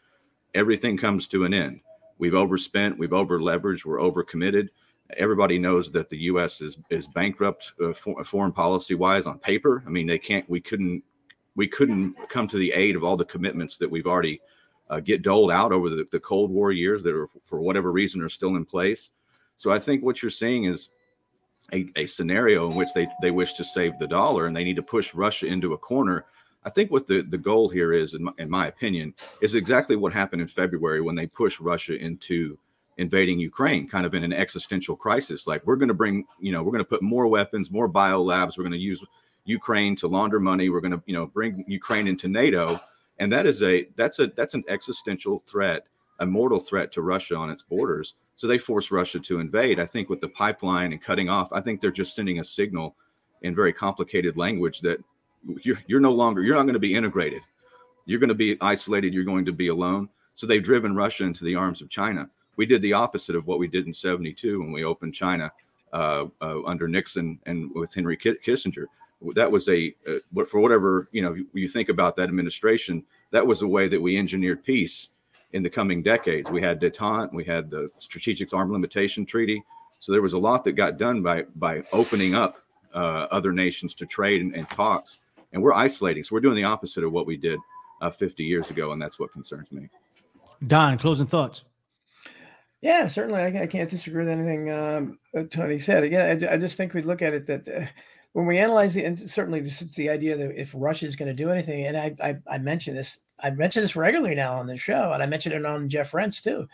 [0.54, 1.80] Everything comes to an end.
[2.18, 4.68] We've overspent, we've over leveraged, we're overcommitted.
[5.16, 6.60] Everybody knows that the U.S.
[6.60, 9.82] is is bankrupt uh, for, foreign policy wise on paper.
[9.86, 10.48] I mean, they can't.
[10.48, 11.02] We couldn't.
[11.54, 14.40] We couldn't come to the aid of all the commitments that we've already
[14.88, 18.22] uh, get doled out over the, the Cold War years that are, for whatever reason,
[18.22, 19.10] are still in place.
[19.56, 20.88] So I think what you're seeing is
[21.72, 24.76] a, a scenario in which they, they wish to save the dollar and they need
[24.76, 26.26] to push Russia into a corner.
[26.64, 29.96] I think what the, the goal here is, in my, in my opinion, is exactly
[29.96, 32.59] what happened in February when they pushed Russia into
[32.98, 35.46] invading Ukraine, kind of in an existential crisis.
[35.46, 38.22] Like we're going to bring, you know, we're going to put more weapons, more bio
[38.22, 38.57] labs.
[38.57, 39.03] We're going to use
[39.44, 40.68] Ukraine to launder money.
[40.68, 42.81] We're going to, you know, bring Ukraine into NATO,
[43.18, 45.87] and that is a that's a that's an existential threat,
[46.20, 48.14] a mortal threat to Russia on its borders.
[48.37, 49.81] So they force Russia to invade.
[49.81, 52.96] I think with the pipeline and cutting off, I think they're just sending a signal
[53.42, 54.98] in very complicated language that
[55.62, 57.42] you're, you're no longer, you're not going to be integrated.
[58.07, 59.14] You're going to be isolated.
[59.14, 60.09] You're going to be alone.
[60.35, 62.28] So they've driven Russia into the arms of China.
[62.57, 65.52] We did the opposite of what we did in 72 when we opened China
[65.92, 68.87] uh, uh, under Nixon and with Henry Kissinger.
[69.35, 73.62] That was a, uh, for whatever, you know, you think about that administration, that was
[73.62, 75.11] a way that we engineered peace
[75.52, 76.50] in the coming decades.
[76.50, 79.62] We had detente, we had the Strategic Arm Limitation Treaty.
[80.00, 82.57] So there was a lot that got done by by opening up
[82.94, 85.18] uh, other nations to trade and, and, talks.
[85.52, 86.24] And we're isolating.
[86.24, 87.58] So we're doing the opposite of what we did
[88.00, 89.88] uh, 50 years ago, and that's what concerns me.
[90.66, 91.62] Don, closing thoughts.
[92.80, 93.40] Yeah, certainly.
[93.40, 95.18] I, I can't disagree with anything um,
[95.50, 96.02] Tony said.
[96.02, 97.86] Again, I, I, just think we look at it that uh,
[98.32, 101.34] when we analyze the, and certainly just the idea that if Russia is going to
[101.34, 104.76] do anything, and I, I, I mentioned this I mention this regularly now on the
[104.76, 106.68] show, and I mentioned it on Jeff Rense too.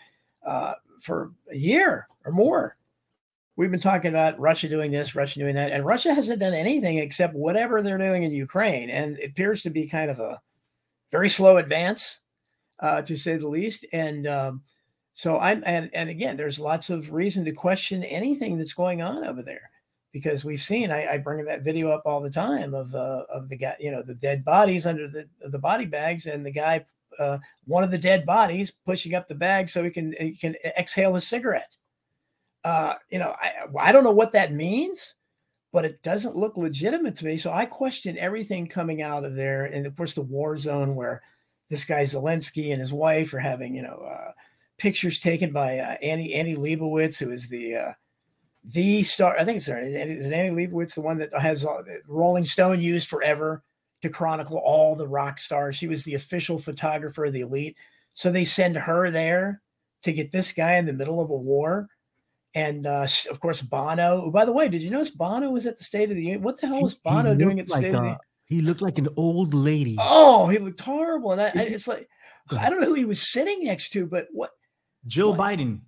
[0.46, 2.77] Uh, for a year or more,
[3.58, 6.98] we've been talking about Russia doing this, Russia doing that, and Russia hasn't done anything
[6.98, 10.40] except whatever they're doing in Ukraine, and it appears to be kind of a
[11.10, 12.20] very slow advance,
[12.78, 13.84] uh, to say the least.
[13.92, 14.62] And um,
[15.12, 19.24] so I'm, and and again, there's lots of reason to question anything that's going on
[19.24, 19.70] over there
[20.12, 23.48] because we've seen I, I, bring that video up all the time of uh, of
[23.48, 26.86] the guy you know the dead bodies under the the body bags and the guy
[27.18, 30.54] uh, one of the dead bodies pushing up the bag so he can he can
[30.78, 31.74] exhale his cigarette.
[32.64, 35.14] Uh, you know I I don't know what that means,
[35.72, 37.36] but it doesn't look legitimate to me.
[37.36, 41.22] So I question everything coming out of there, and of course the war zone where
[41.70, 44.32] this guy Zelensky and his wife are having you know uh,
[44.78, 47.92] pictures taken by uh, Annie Annie Leibovitz, who is the uh,
[48.64, 49.38] the star.
[49.38, 51.66] I think it's is Annie Leibovitz the one that has
[52.06, 53.62] Rolling Stone used forever
[54.02, 55.76] to chronicle all the rock stars.
[55.76, 57.76] She was the official photographer of the elite.
[58.14, 59.62] So they send her there
[60.02, 61.88] to get this guy in the middle of a war.
[62.54, 64.30] And uh, of course, Bono.
[64.30, 66.42] by the way, did you notice Bono was at the State of the Union?
[66.42, 68.18] What the hell was Bono doing at the like State a, of the Union?
[68.46, 69.96] He looked like an old lady.
[69.98, 71.32] Oh, he looked horrible.
[71.32, 72.08] And I, I, it's like,
[72.50, 74.50] I don't know who he was sitting next to, but what?
[75.06, 75.40] Jill what?
[75.40, 75.82] Biden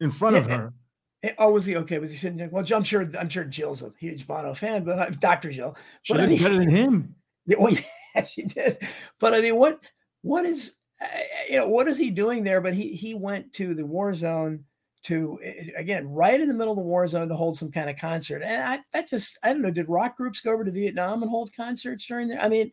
[0.00, 0.74] in front yeah, of her.
[1.22, 1.98] Eh, oh, was he okay?
[1.98, 2.50] Was he sitting there?
[2.50, 3.10] Well, I'm sure.
[3.18, 5.74] I'm sure Jill's a huge Bono fan, but uh, Doctor Jill.
[6.02, 7.14] She but, did I mean, better than him.
[7.46, 7.74] Yeah, well,
[8.14, 8.78] yeah, she did.
[9.20, 9.78] But I mean, what
[10.22, 11.06] what is uh,
[11.50, 12.62] you know what is he doing there?
[12.62, 14.64] But he he went to the war zone
[15.04, 15.38] to
[15.76, 18.42] again right in the middle of the war zone to hold some kind of concert.
[18.42, 19.70] And I that just I don't know.
[19.70, 22.40] Did rock groups go over to Vietnam and hold concerts during there?
[22.40, 22.72] I mean,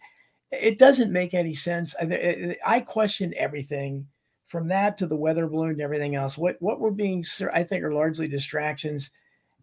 [0.51, 1.95] it doesn't make any sense.
[1.99, 4.07] I, I question everything
[4.51, 7.83] from that to the weather balloon and everything else, what what we're being, I think,
[7.83, 9.09] are largely distractions.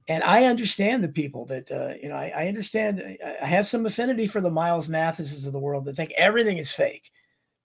[0.08, 2.16] And I understand the people that uh, you know.
[2.16, 3.18] I, I, understand.
[3.22, 6.72] I have some affinity for the Miles Mathises of the world that think everything is
[6.72, 7.10] fake,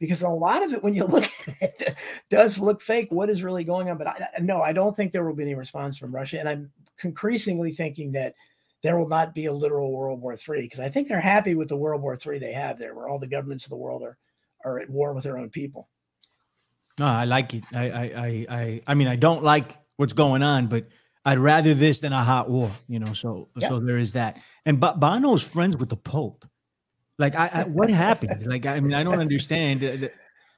[0.03, 1.95] because a lot of it, when you look at it,
[2.29, 3.07] does look fake.
[3.09, 3.97] What is really going on?
[3.97, 6.71] But I, no, I don't think there will be any response from Russia, and I'm
[7.05, 8.33] increasingly thinking that
[8.81, 11.69] there will not be a literal World War III because I think they're happy with
[11.69, 14.17] the World War III they have there, where all the governments of the world are
[14.65, 15.87] are at war with their own people.
[16.99, 17.63] No, I like it.
[17.73, 20.87] I, I, I, I, I mean, I don't like what's going on, but
[21.23, 23.13] I'd rather this than a hot war, you know.
[23.13, 23.69] So, yep.
[23.69, 24.41] so there is that.
[24.65, 26.45] And but Bono's friends with the Pope.
[27.23, 28.45] Like, I, I what happened?
[28.45, 29.79] Like, I mean, I don't understand.
[29.79, 30.11] The,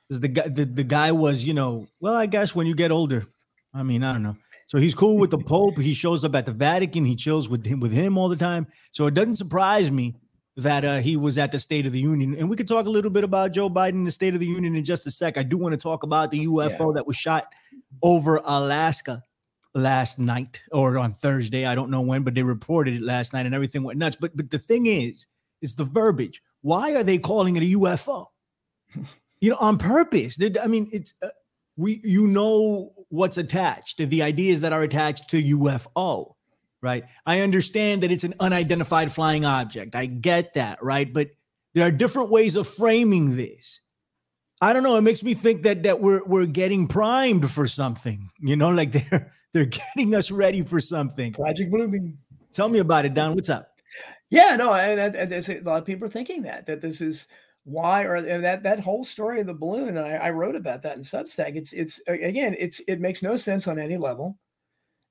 [0.09, 3.23] the guy, the, the guy was, you know, well, I guess when you get older,
[3.71, 4.35] I mean, I don't know.
[4.65, 5.77] So he's cool with the Pope.
[5.77, 7.05] He shows up at the Vatican.
[7.05, 8.65] He chills with him with him all the time.
[8.89, 10.15] So it doesn't surprise me
[10.57, 12.33] that uh, he was at the State of the Union.
[12.33, 14.75] And we could talk a little bit about Joe Biden, the State of the Union,
[14.75, 15.37] in just a sec.
[15.37, 16.91] I do want to talk about the UFO yeah.
[16.95, 17.45] that was shot
[18.01, 19.21] over Alaska
[19.75, 21.67] last night or on Thursday.
[21.67, 24.17] I don't know when, but they reported it last night, and everything went nuts.
[24.19, 25.27] But but the thing is,
[25.61, 26.41] is the verbiage.
[26.65, 28.25] Why are they calling it a UFO?
[29.41, 30.39] you know, on purpose.
[30.61, 31.29] I mean, it's uh,
[31.77, 32.01] we.
[32.03, 33.97] You know what's attached.
[33.99, 36.35] The ideas that are attached to UFO
[36.85, 37.03] right?
[37.25, 39.95] I understand that it's an unidentified flying object.
[39.95, 41.11] I get that, right?
[41.11, 41.29] But
[41.73, 43.81] there are different ways of framing this.
[44.61, 44.95] I don't know.
[44.95, 48.29] It makes me think that that we're we're getting primed for something.
[48.39, 51.33] You know, like they're they're getting us ready for something.
[51.33, 52.17] Project Bluebeam.
[52.53, 53.33] Tell me about it, Don.
[53.33, 53.74] What's up?
[54.29, 57.27] Yeah, no, and, and, a lot of people are thinking that that this is
[57.63, 59.97] why or that that whole story of the balloon.
[59.97, 61.55] I, I wrote about that in Substack.
[61.55, 64.37] It's it's again, it's it makes no sense on any level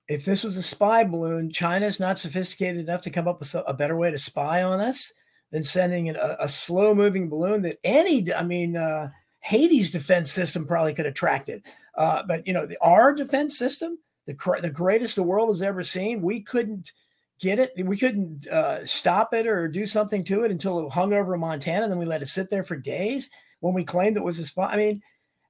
[0.08, 3.74] if this was a spy balloon, China's not sophisticated enough to come up with a
[3.74, 5.12] better way to spy on us
[5.50, 10.66] than sending a, a slow moving balloon that any, I mean, uh, Haiti's defense system
[10.66, 11.62] probably could have tracked it.
[11.96, 15.84] Uh, but, you know, the, our defense system, the, the greatest the world has ever
[15.84, 16.92] seen, we couldn't
[17.40, 17.72] get it.
[17.84, 21.84] We couldn't uh, stop it or do something to it until it hung over Montana.
[21.84, 24.46] And Then we let it sit there for days when we claimed it was a
[24.46, 24.72] spy.
[24.72, 25.02] I mean,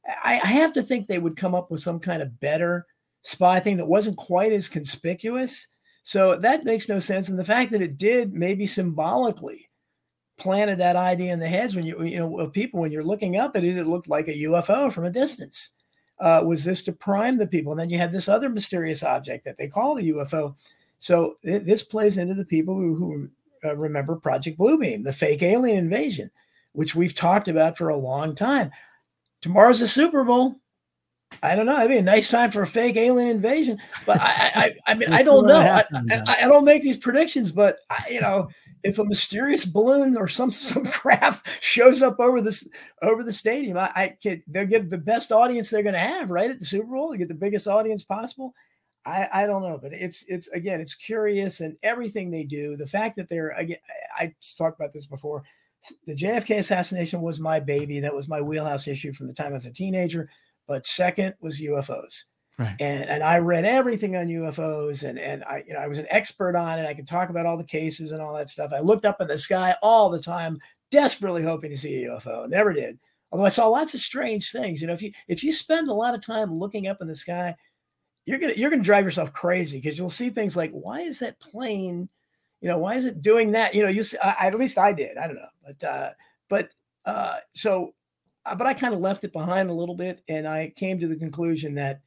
[0.07, 2.87] I, I have to think they would come up with some kind of better
[3.23, 5.67] spy thing that wasn't quite as conspicuous.
[6.03, 7.29] So that makes no sense.
[7.29, 9.71] And the fact that it did maybe symbolically
[10.37, 13.37] planted that idea in the heads when you you know of people when you're looking
[13.37, 15.71] up at it, it looked like a UFO from a distance.
[16.21, 17.73] Uh, was this to prime the people?
[17.73, 20.55] And then you have this other mysterious object that they call the UFO.
[21.05, 23.29] So th- this plays into the people who, who
[23.63, 26.31] uh, remember Project Bluebeam, the fake alien invasion,
[26.73, 28.71] which we've talked about for a long time.
[29.43, 30.57] Tomorrow's the Super Bowl.
[31.43, 31.77] I don't know.
[31.77, 35.13] I mean, a nice time for a fake alien invasion, but I, I, I mean,
[35.13, 35.61] I don't know.
[35.61, 38.49] I, I, I, don't make these predictions, but I, you know,
[38.83, 42.67] if a mysterious balloon or some some craft shows up over this
[43.03, 46.31] over the stadium, I, I can, they'll get the best audience they're going to have
[46.31, 47.11] right at the Super Bowl.
[47.11, 48.55] They get the biggest audience possible.
[49.07, 52.77] I, I don't know, but it's it's again, it's curious and everything they do.
[52.77, 53.79] The fact that they're again,
[54.17, 55.43] I talked about this before.
[56.07, 58.01] The JFK assassination was my baby.
[58.01, 60.31] That was my wheelhouse issue from the time I was a teenager
[60.67, 62.25] but second was UFOs.
[62.59, 62.77] Right.
[62.79, 66.07] And and I read everything on UFOs and and I you know I was an
[66.09, 66.87] expert on it.
[66.87, 68.73] I could talk about all the cases and all that stuff.
[68.73, 70.59] I looked up in the sky all the time,
[70.91, 72.49] desperately hoping to see a UFO.
[72.49, 72.99] Never did.
[73.33, 74.81] Although I saw lots of strange things.
[74.81, 77.17] You know, if you if you spend a lot of time looking up in the
[77.17, 77.57] sky,
[78.27, 81.41] you're gonna you're gonna drive yourself crazy because you'll see things like why is that
[81.41, 82.09] plane,
[82.61, 83.75] you know, why is it doing that?
[83.75, 85.19] You know, you see, I, at least I did.
[85.19, 86.11] I don't know, but uh,
[86.49, 86.69] but
[87.05, 87.95] uh, so
[88.47, 91.09] uh, but I kind of left it behind a little bit, and I came to
[91.09, 92.01] the conclusion that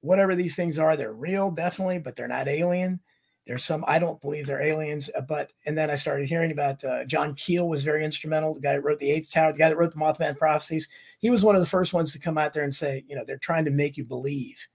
[0.00, 3.00] whatever these things are, they're real, definitely, but they're not alien.
[3.46, 6.82] There's some I don't believe they're aliens, uh, but and then I started hearing about
[6.82, 8.54] uh, John Keel was very instrumental.
[8.54, 10.88] The guy that wrote the Eighth Tower, the guy that wrote the Mothman Prophecies.
[11.18, 13.24] He was one of the first ones to come out there and say, you know,
[13.26, 14.66] they're trying to make you believe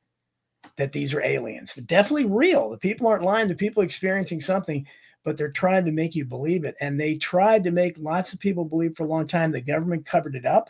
[0.77, 1.75] that these are aliens.
[1.75, 2.69] They're definitely real.
[2.69, 3.47] The people aren't lying.
[3.47, 4.85] The people experiencing something
[5.23, 6.75] but they're trying to make you believe it.
[6.79, 9.51] And they tried to make lots of people believe for a long time.
[9.51, 10.69] The government covered it up.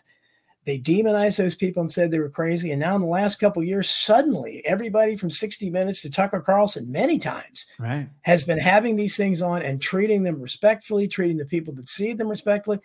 [0.66, 2.72] They demonized those people and said they were crazy.
[2.72, 6.92] And now, in the last couple years, suddenly everybody from 60 Minutes to Tucker Carlson,
[6.92, 8.10] many times, right.
[8.22, 12.14] has been having these things on and treating them respectfully, treating the people that see
[12.14, 12.80] them respectfully.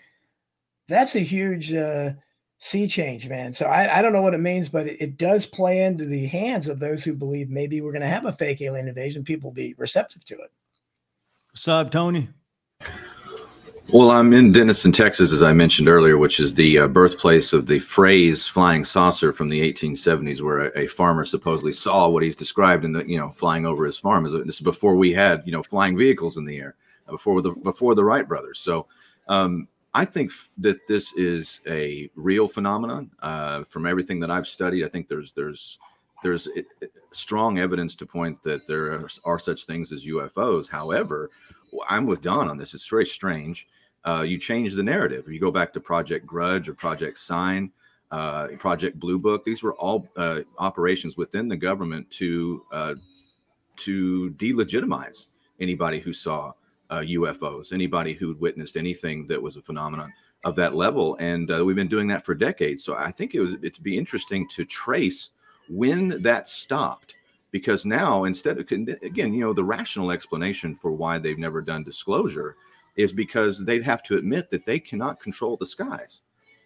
[0.86, 2.12] That's a huge uh,
[2.64, 3.52] sea change, man.
[3.52, 6.24] So I, I, don't know what it means, but it, it, does play into the
[6.24, 9.22] hands of those who believe maybe we're going to have a fake alien invasion.
[9.22, 10.50] People be receptive to it.
[11.50, 12.30] What's up, Tony?
[13.92, 17.66] Well, I'm in Denison, Texas, as I mentioned earlier, which is the uh, birthplace of
[17.66, 22.34] the phrase "flying saucer" from the 1870s, where a, a, farmer supposedly saw what he's
[22.34, 24.24] described in the, you know, flying over his farm.
[24.24, 26.76] This is before we had, you know, flying vehicles in the air,
[27.10, 28.58] before the before the Wright brothers.
[28.58, 28.86] So,
[29.28, 33.10] um, I think that this is a real phenomenon.
[33.22, 35.78] Uh, from everything that I've studied, I think there's there's
[36.22, 36.48] there's
[37.12, 40.68] strong evidence to point that there are, are, such things as UFOs.
[40.68, 41.30] However,
[41.88, 42.72] I'm with Don on this.
[42.72, 43.68] It's very strange.
[44.04, 45.28] Uh, you change the narrative.
[45.28, 47.70] You go back to Project Grudge or Project Sign,
[48.10, 52.94] uh, Project Blue Book, these were all uh, operations within the government to uh,
[53.76, 55.26] to delegitimize
[55.58, 56.52] anybody who saw
[56.90, 60.12] uh, UFOs, anybody who'd witnessed anything that was a phenomenon
[60.44, 62.84] of that level, and uh, we've been doing that for decades.
[62.84, 65.30] So I think it was it'd be interesting to trace
[65.68, 67.16] when that stopped,
[67.50, 71.84] because now instead of again, you know, the rational explanation for why they've never done
[71.84, 72.56] disclosure
[72.96, 76.20] is because they'd have to admit that they cannot control the skies.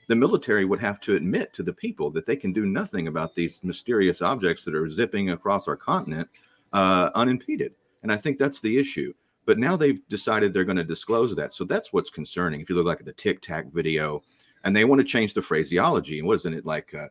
[0.09, 3.35] The military would have to admit to the people that they can do nothing about
[3.35, 6.29] these mysterious objects that are zipping across our continent
[6.73, 7.75] uh, unimpeded.
[8.03, 9.13] And I think that's the issue.
[9.49, 11.55] But now they've decided they're going to disclose that.
[11.55, 12.61] So that's what's concerning.
[12.61, 14.23] If you look like at the Tic Tac video,
[14.63, 17.09] and they want to change the phraseology, and wasn't it like uh,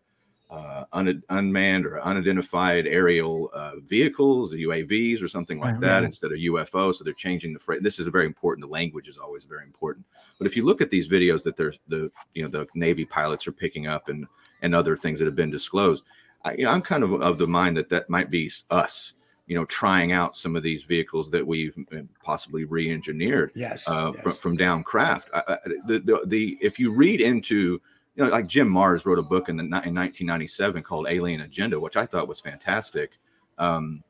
[0.53, 6.37] uh, un- unmanned or unidentified aerial uh, vehicles, UAVs, or something like that, instead of
[6.37, 6.93] UFO?
[6.93, 7.81] So they're changing the phrase.
[7.81, 8.67] This is very important.
[8.67, 10.05] The language is always very important.
[10.37, 13.47] But if you look at these videos that there's the you know the Navy pilots
[13.47, 14.27] are picking up and
[14.61, 16.03] and other things that have been disclosed,
[16.45, 19.15] I, you know, I'm kind of of the mind that that might be us
[19.47, 24.11] you know trying out some of these vehicles that we've uh, possibly re-engineered yes, uh,
[24.13, 24.23] yes.
[24.23, 25.57] From, from down craft I, I,
[25.87, 27.81] the, the, the if you read into
[28.15, 31.79] you know like jim marrs wrote a book in, the, in 1997 called alien agenda
[31.79, 33.11] which i thought was fantastic
[33.57, 34.03] um,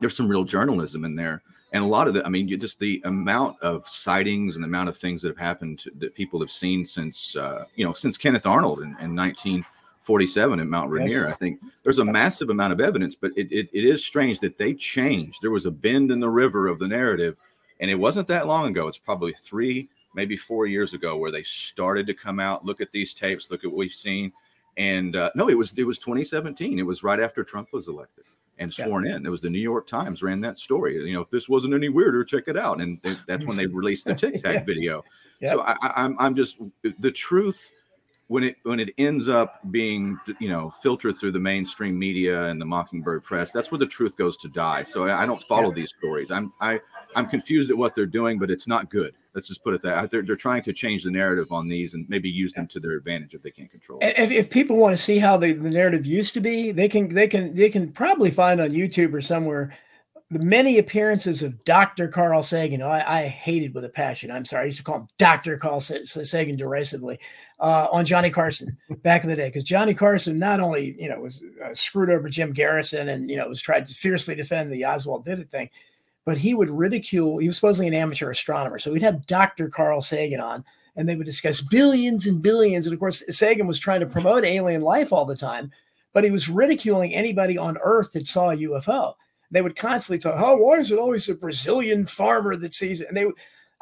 [0.00, 2.78] there's some real journalism in there and a lot of the i mean you just
[2.78, 6.50] the amount of sightings and the amount of things that have happened that people have
[6.50, 9.64] seen since uh, you know since kenneth arnold in, in 19
[10.02, 11.24] 47 at Mount Rainier.
[11.24, 11.32] Yes.
[11.32, 14.58] I think there's a massive amount of evidence, but it, it, it is strange that
[14.58, 15.38] they changed.
[15.42, 17.36] There was a bend in the river of the narrative,
[17.80, 18.88] and it wasn't that long ago.
[18.88, 22.92] It's probably three, maybe four years ago, where they started to come out, look at
[22.92, 24.32] these tapes, look at what we've seen.
[24.76, 26.78] And uh, no, it was it was 2017.
[26.78, 28.24] It was right after Trump was elected
[28.58, 29.16] and sworn yeah.
[29.16, 29.26] in.
[29.26, 30.94] It was the New York Times ran that story.
[30.94, 32.80] You know, if this wasn't any weirder, check it out.
[32.80, 34.64] And they, that's when they released the Tic Tac yeah.
[34.64, 35.04] video.
[35.40, 35.50] Yep.
[35.50, 36.58] So I, I'm I'm just
[36.98, 37.70] the truth
[38.30, 42.60] when it when it ends up being you know filtered through the mainstream media and
[42.60, 44.84] the mockingbird press that's where the truth goes to die.
[44.84, 46.30] So i, I don't follow these stories.
[46.30, 46.78] I'm i
[47.16, 49.16] i'm confused at what they're doing but it's not good.
[49.34, 52.08] Let's just put it that they're, they're trying to change the narrative on these and
[52.08, 54.14] maybe use them to their advantage if they can't control it.
[54.16, 57.12] If, if people want to see how the, the narrative used to be they can
[57.12, 59.76] they can they can probably find on youtube or somewhere
[60.30, 62.06] the many appearances of Dr.
[62.06, 64.30] Carl Sagan, I, I, hated with a passion.
[64.30, 65.56] I'm sorry, I used to call him Dr.
[65.56, 67.18] Carl Sagan derisively
[67.58, 71.20] uh, on Johnny Carson back in the day, because Johnny Carson not only you know
[71.20, 74.84] was uh, screwed over Jim Garrison and you know was tried to fiercely defend the
[74.84, 75.68] Oswald did it thing,
[76.24, 77.38] but he would ridicule.
[77.38, 79.68] He was supposedly an amateur astronomer, so we'd have Dr.
[79.68, 80.64] Carl Sagan on,
[80.94, 82.86] and they would discuss billions and billions.
[82.86, 85.72] And of course, Sagan was trying to promote alien life all the time,
[86.12, 89.14] but he was ridiculing anybody on Earth that saw a UFO
[89.50, 93.08] they would constantly talk, oh, why is it always a Brazilian farmer that sees it?
[93.08, 93.26] And they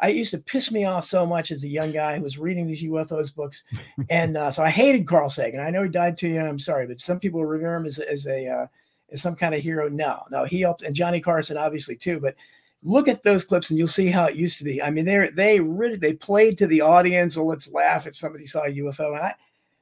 [0.00, 2.66] I used to piss me off so much as a young guy who was reading
[2.66, 3.64] these UFOs books.
[4.11, 5.61] and uh, so I hated Carl Sagan.
[5.61, 6.46] I know he died too young.
[6.46, 8.66] I'm sorry, but some people remember him as, as a uh,
[9.11, 9.88] as some kind of hero.
[9.88, 12.20] No, no, he helped, and Johnny Carson obviously too.
[12.20, 12.37] But
[12.83, 14.81] look at those clips, and you'll see how it used to be.
[14.81, 17.37] I mean, they they really they played to the audience.
[17.37, 19.16] Or let's laugh at somebody saw a UFO.
[19.16, 19.35] And I,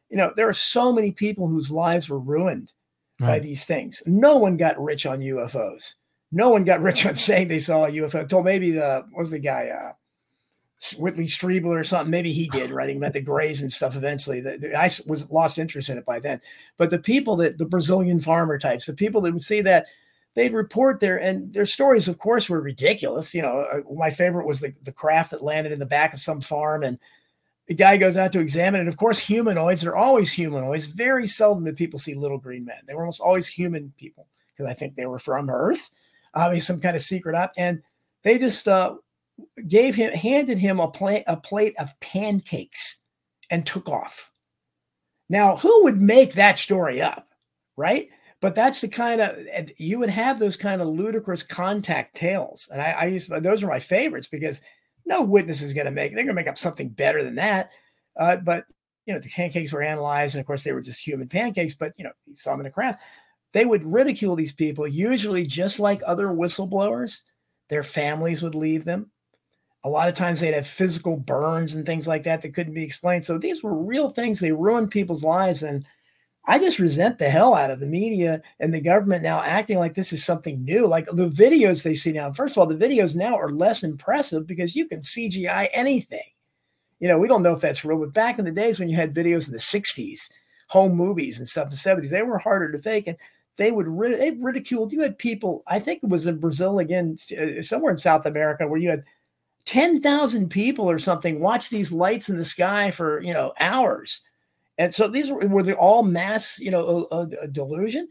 [0.09, 2.73] you know, there are so many people whose lives were ruined
[3.21, 3.29] right.
[3.29, 4.03] by these things.
[4.07, 5.95] No one got rich on UFOs.
[6.33, 9.31] No one got rich on saying they saw a UFO until maybe the what was
[9.31, 9.93] the guy uh,
[10.99, 12.11] Whitley Strieber or something.
[12.11, 13.97] Maybe he did writing about the Greys and stuff.
[13.97, 16.41] Eventually, the, the, I was lost interest in it by then.
[16.77, 19.87] But the people that the Brazilian farmer types, the people that would see that,
[20.35, 22.09] they'd report their and their stories.
[22.09, 23.35] Of course, were ridiculous.
[23.35, 26.21] You know, uh, my favorite was the the craft that landed in the back of
[26.21, 26.99] some farm and
[27.67, 28.89] the guy goes out to examine it.
[28.89, 30.87] Of course, humanoids are always humanoids.
[30.87, 32.77] Very seldom do people see little green men.
[32.87, 35.91] They were almost always human people because I think they were from Earth,
[36.35, 37.53] obviously some kind of secret up.
[37.57, 37.83] And
[38.23, 38.97] they just uh,
[39.67, 42.99] gave him, handed him a plate, a plate of pancakes,
[43.51, 44.31] and took off.
[45.29, 47.29] Now, who would make that story up,
[47.77, 48.09] right?
[48.41, 49.37] But that's the kind of
[49.79, 53.69] you would have those kind of ludicrous contact tales, and I, I used those are
[53.69, 54.61] my favorites because
[55.07, 56.13] no witness is going to make.
[56.13, 57.71] They're going to make up something better than that.
[58.19, 58.65] Uh, but
[59.07, 61.75] you know, the pancakes were analyzed, and of course, they were just human pancakes.
[61.75, 62.97] But you know, you saw them in a crowd.
[63.53, 67.23] They would ridicule these people, usually just like other whistleblowers.
[67.69, 69.11] Their families would leave them.
[69.85, 72.83] A lot of times they'd have physical burns and things like that that couldn't be
[72.83, 73.25] explained.
[73.25, 74.41] So these were real things.
[74.41, 75.63] They ruined people's lives.
[75.63, 75.87] And
[76.49, 79.95] I just resent the hell out of the media and the government now acting like
[79.95, 80.87] this is something new.
[80.87, 84.47] Like the videos they see now, first of all, the videos now are less impressive
[84.47, 86.23] because you can CGI anything.
[87.01, 88.97] You know, we don't know if that's real, but back in the days when you
[88.97, 90.31] had videos in the 60s,
[90.69, 93.09] home movies and stuff, the 70s, they were harder to fake.
[93.09, 93.17] And
[93.57, 94.93] they would they ridiculed.
[94.93, 98.69] You had people, I think it was in Brazil again, uh, somewhere in South America,
[98.69, 99.05] where you had
[99.65, 104.21] 10,000 people or something watch these lights in the sky for, you know, hours
[104.79, 108.09] and so these were, were they all mass, you know, a, a delusion?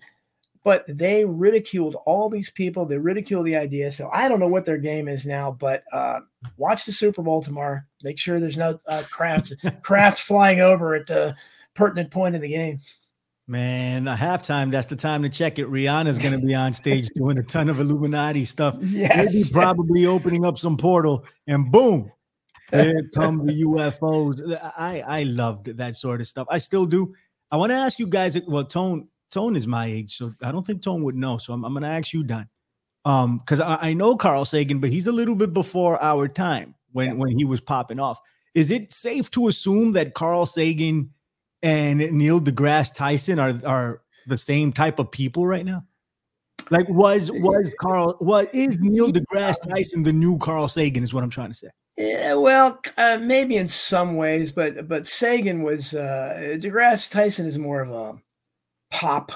[0.65, 2.87] but they ridiculed all these people.
[2.87, 3.91] They ridiculed the idea.
[3.91, 6.21] So I don't know what their game is now, but uh,
[6.57, 7.81] watch the Super Bowl tomorrow.
[8.01, 9.53] Make sure there's no uh, craft
[9.83, 11.35] craft flying over at the
[11.75, 12.81] pertinent point of the game.
[13.47, 15.69] Man, a halftime, that's the time to check it.
[15.69, 18.75] Rihanna's going to be on stage doing a ton of Illuminati stuff.
[18.81, 19.35] Yes.
[19.35, 22.11] Maybe probably opening up some portal, and boom,
[22.71, 24.59] there come the UFOs.
[24.77, 26.47] I, I loved that sort of stuff.
[26.49, 27.13] I still do.
[27.51, 30.65] I want to ask you guys, well, Tone, Tone is my age, so I don't
[30.65, 31.37] think Tone would know.
[31.37, 32.47] So I'm, I'm going to ask you, Don.
[33.05, 36.73] Um, because I, I know Carl Sagan, but he's a little bit before our time
[36.91, 37.13] when, Yeah.
[37.13, 38.19] when he was popping off.
[38.55, 41.11] Is it safe to assume that Carl Sagan
[41.61, 45.83] and Neil deGrasse Tyson are are the same type of people right now?
[46.71, 51.23] Like was was Carl what is Neil deGrasse Tyson the new Carl Sagan is what
[51.23, 51.67] I'm trying to say.
[51.97, 57.57] Yeah, well, uh, maybe in some ways, but but Sagan was uh, DeGrasse Tyson is
[57.57, 58.21] more of a
[58.91, 59.31] pop,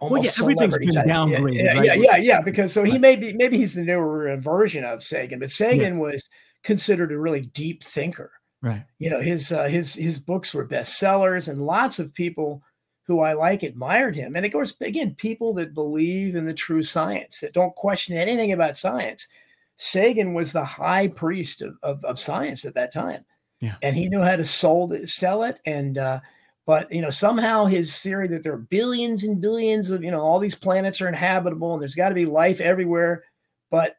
[0.00, 1.06] almost yeah, everything's celebrity been type.
[1.24, 1.84] Yeah, downgraded, Yeah, right?
[1.84, 2.40] yeah, yeah, yeah.
[2.40, 6.28] Because so he may be maybe he's the newer version of Sagan, but Sagan was
[6.62, 8.32] considered a really deep thinker.
[8.62, 8.84] Right.
[8.98, 12.62] You know, his uh, his his books were bestsellers, and lots of people
[13.06, 14.34] who I like admired him.
[14.34, 18.50] And of course, again, people that believe in the true science, that don't question anything
[18.50, 19.28] about science.
[19.76, 23.24] Sagan was the high priest of, of, of science at that time.
[23.60, 23.76] Yeah.
[23.82, 25.60] And he knew how to sold it, sell it.
[25.64, 26.20] And, uh,
[26.66, 30.20] but, you know, somehow his theory that there are billions and billions of, you know,
[30.20, 33.24] all these planets are inhabitable and there's got to be life everywhere.
[33.70, 33.96] But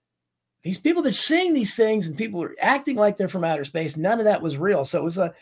[0.63, 3.97] these people that sing these things and people are acting like they're from outer space,
[3.97, 4.84] none of that was real.
[4.84, 5.34] So it was a,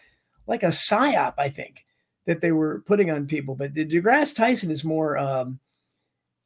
[0.47, 1.83] like a psyop, I think,
[2.25, 3.55] that they were putting on people.
[3.55, 5.59] But the DeGrasse Tyson is more, um,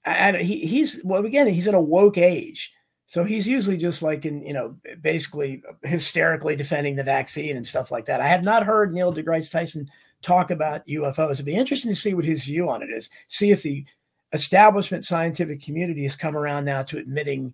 [0.06, 2.72] and he, he's well again he's in a woke age
[3.10, 7.92] so he's usually just like in you know basically hysterically defending the vaccine and stuff
[7.92, 9.90] like that i have not heard neil degrasse tyson
[10.22, 13.52] talk about ufos it'd be interesting to see what his view on it is see
[13.52, 13.86] if the
[14.32, 17.54] establishment scientific community has come around now to admitting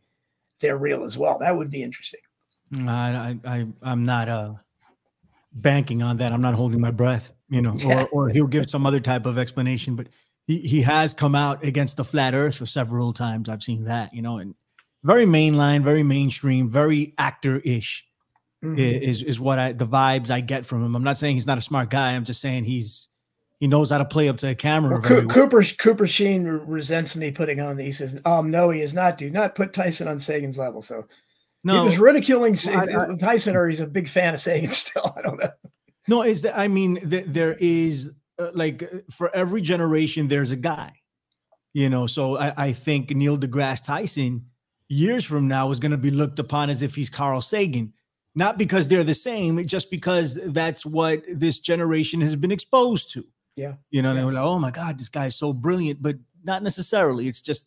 [0.59, 2.19] they're real as well that would be interesting
[2.87, 4.53] I I, I I'm not uh
[5.55, 6.31] banking on that.
[6.31, 9.37] I'm not holding my breath, you know, or or he'll give some other type of
[9.37, 9.95] explanation.
[9.95, 10.07] But
[10.45, 13.49] he he has come out against the flat Earth for several times.
[13.49, 14.55] I've seen that, you know, and
[15.05, 18.03] very mainline, very mainstream, very actor ish
[18.63, 18.79] Mhm.
[19.01, 20.95] is is what I the vibes I get from him.
[20.95, 22.13] I'm not saying he's not a smart guy.
[22.13, 23.07] I'm just saying he's
[23.59, 24.99] he knows how to play up to the camera.
[24.99, 25.27] Well, well.
[25.27, 27.83] Cooper Cooper Sheen resents me putting on the.
[27.83, 29.17] He says, "Um, no, he is not.
[29.17, 31.07] Do not put Tyson on Sagan's level." So
[31.63, 35.13] No, he was ridiculing I- I- Tyson, or he's a big fan of Sagan still.
[35.15, 35.51] I don't know.
[36.07, 40.51] No, is that I mean th- there is uh, like uh, for every generation there's
[40.51, 40.91] a guy,
[41.73, 42.07] you know.
[42.07, 44.47] So I, I think Neil deGrasse Tyson
[44.89, 47.93] years from now is going to be looked upon as if he's Carl Sagan,
[48.35, 53.25] not because they're the same, just because that's what this generation has been exposed to.
[53.55, 53.75] Yeah.
[53.89, 54.25] you know, they Yeah.
[54.25, 57.27] were like, oh my god, this guy's so brilliant, but not necessarily.
[57.27, 57.65] It's just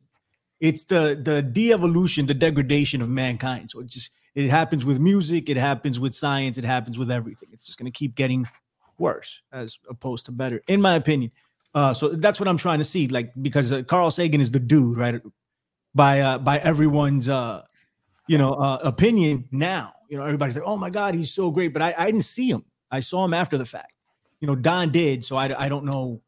[0.61, 3.71] it's the the de-evolution, the degradation of mankind.
[3.71, 7.49] So it just it happens with music, it happens with science, it happens with everything.
[7.53, 8.47] It's just going to keep getting
[8.99, 11.31] worse as opposed to better, in my opinion.
[11.75, 14.61] Uh, so that's what I'm trying to see, like because uh, Carl Sagan is the
[14.61, 15.21] dude, right?
[15.99, 17.62] By uh, by everyone's uh,
[18.26, 19.92] you know uh, opinion now.
[20.09, 22.49] You know, everybody's like, oh my god, he's so great, but I, I didn't see
[22.49, 22.64] him.
[22.90, 23.92] I saw him after the fact.
[24.40, 26.22] You know, Don did, so I I don't know.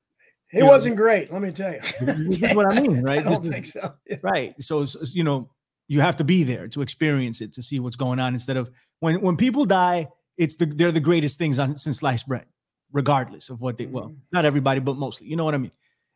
[0.51, 1.33] He wasn't great.
[1.33, 1.81] Let me tell you.
[2.01, 3.21] This is what I mean, right?
[3.21, 3.95] I don't think so.
[4.09, 4.17] Yeah.
[4.23, 4.85] right so
[5.19, 5.49] you know
[5.87, 8.71] you have to be there to experience it to see what's going on instead of
[9.03, 10.09] when when people die
[10.43, 12.47] it's the they're the greatest things on since sliced bread
[12.93, 14.17] regardless of what they well Mhm.
[14.33, 15.73] not everybody but mostly you know what i mean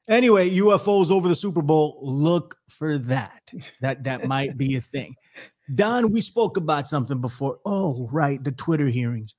[0.09, 3.50] anyway ufos over the super bowl look for that.
[3.80, 5.14] That that might be a thing.
[5.74, 7.59] Don we spoke about something before.
[7.64, 9.34] Oh right the twitter hearings.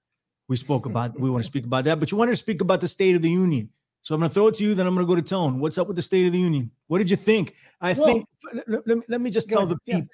[0.48, 2.82] We spoke about we want to speak about that but you wanted to speak about
[2.82, 3.70] the state of the union.
[4.04, 5.60] So i'm going to throw it to you then i'm going to go to tone.
[5.60, 6.72] What's up with the state of the union?
[6.88, 7.56] What did you think?
[7.82, 8.26] I Well, think
[8.68, 9.96] let, let- let me, just tell ahead, the yeah.
[9.98, 10.10] people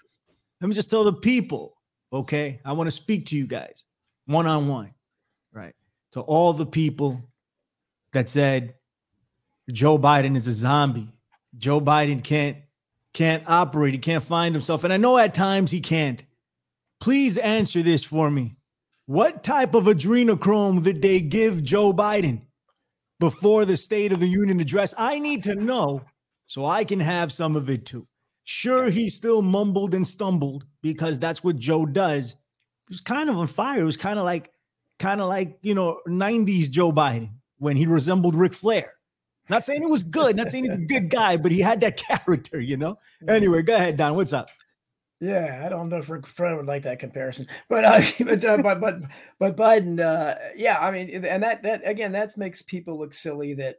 [0.61, 1.77] let me just tell the people
[2.13, 2.59] okay?
[2.65, 3.83] I want to speak to you guys
[4.25, 4.93] one on one
[5.53, 5.75] right?
[6.13, 7.21] To all the people
[8.13, 8.75] that said
[9.69, 11.09] joe biden is a zombie.
[11.57, 12.57] Joe biden can't
[13.13, 13.93] can't operate.
[13.93, 14.83] He can't find himself.
[14.83, 16.23] And i know at times he can't.
[16.99, 18.55] Please answer this for me.
[19.05, 22.41] What type of adrenochrome did they give joe biden
[23.19, 24.93] before the state of the union address?
[24.97, 26.01] I need to know
[26.45, 28.07] so i can have some of it too.
[28.43, 32.31] Sure he still mumbled and stumbled because that's what joe does.
[32.87, 33.81] He was kind of on fire.
[33.81, 34.51] It was kind of like
[34.99, 38.93] kind of like you know 90s joe biden when he resembled Ric flair
[39.51, 41.97] not saying he was good not saying he's a good guy but he had that
[42.09, 42.97] character you know?
[43.27, 44.15] Anyway go ahead don.
[44.15, 44.49] What's up?
[45.21, 48.57] Yeah, I don't know if Ric Flair would like that comparison, but uh, but, uh,
[48.57, 49.01] but but
[49.37, 53.53] but Biden, uh, yeah, I mean, and that that again, that makes people look silly
[53.53, 53.75] that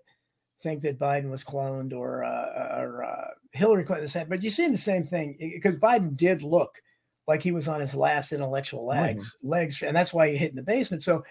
[0.62, 4.70] think that Biden was cloned or uh, or uh, Hillary Clinton said, but you're seeing
[4.70, 6.80] the same thing because Biden did look
[7.26, 10.56] like he was on his last intellectual legs, legs, and that's why he hit in
[10.56, 11.02] the basement.
[11.02, 11.24] So,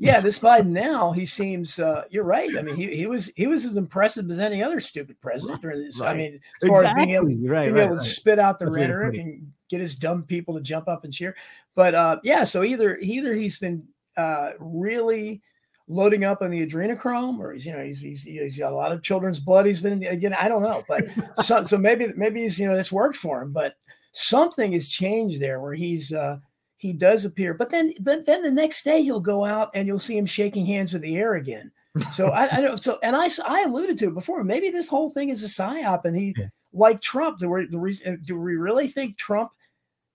[0.00, 1.78] yeah, this Biden now he seems.
[1.78, 2.48] Uh, you're right.
[2.58, 5.62] I mean, he, he was he was as impressive as any other stupid president.
[5.62, 6.08] Right.
[6.08, 7.02] I mean, as far exactly.
[7.02, 9.96] as being able, right, being able to spit out the that's rhetoric and get his
[9.96, 11.36] dumb people to jump up and cheer.
[11.74, 13.86] But uh, yeah, so either either he's been
[14.16, 15.42] uh, really
[15.86, 18.92] loading up on the adrenochrome, or he's you know he's, he's he's got a lot
[18.92, 19.66] of children's blood.
[19.66, 21.04] He's been again, I don't know, but
[21.44, 23.74] so, so maybe maybe he's you know this worked for him, but
[24.12, 26.38] something has changed there where he's uh
[26.80, 29.98] he does appear, but then but then the next day he'll go out and you'll
[29.98, 31.72] see him shaking hands with the air again.
[32.12, 34.44] So I, I don't so and I I alluded to it before.
[34.44, 36.46] Maybe this whole thing is a psyop, and he yeah.
[36.72, 37.38] like Trump.
[37.38, 39.50] Do we, the reason do we really think Trump?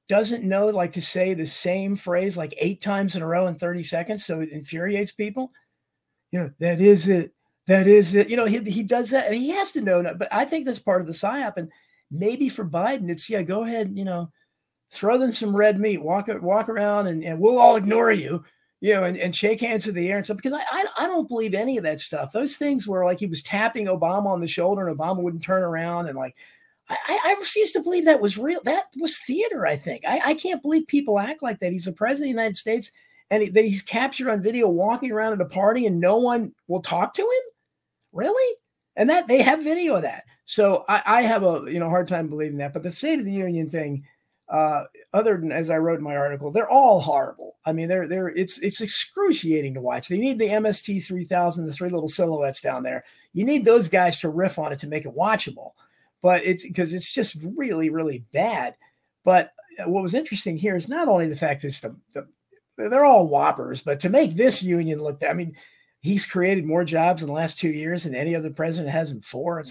[0.07, 3.55] doesn't know like to say the same phrase like eight times in a row in
[3.55, 5.49] 30 seconds so it infuriates people
[6.35, 7.33] you know, that is it.
[7.67, 8.29] That is it.
[8.29, 10.03] You know, he, he does that and he has to know.
[10.17, 11.53] But I think that's part of the psyop.
[11.55, 11.71] And
[12.11, 14.29] maybe for Biden, it's yeah, go ahead, you know,
[14.95, 18.43] throw them some red meat, walk walk around and, and we'll all ignore you,
[18.81, 20.37] you know, and, and shake hands with the air and stuff.
[20.37, 22.31] Because I, I, I don't believe any of that stuff.
[22.31, 25.63] Those things where like he was tapping Obama on the shoulder and Obama wouldn't turn
[25.63, 26.35] around and like
[26.87, 28.59] I, I refuse to believe that was real.
[28.63, 30.03] That was theater, I think.
[30.07, 31.71] I, I can't believe people act like that.
[31.71, 32.91] He's the president of the United States
[33.31, 36.81] and he, he's captured on video walking around at a party and no one will
[36.81, 37.51] talk to him
[38.11, 38.55] really
[38.95, 42.07] and that they have video of that so I, I, have a you know hard
[42.07, 44.05] time believing that but the state of the union thing
[44.47, 47.57] uh, other than as i wrote in my article they're all horrible.
[47.65, 50.07] I mean they're they're it's it's excruciating to watch.
[50.07, 53.03] They need the mst 3000 the three little silhouettes down there.
[53.33, 55.71] You need those guys to riff on it to make it watchable.
[56.21, 58.75] But it's because it's just really really bad.
[59.23, 59.53] But
[59.85, 62.27] what was interesting here is not only the fact it's the, the
[62.77, 65.55] they're all whoppers, but to make this union look, I mean,
[66.01, 69.21] he's created more jobs in the last two years than any other president has in
[69.21, 69.63] four.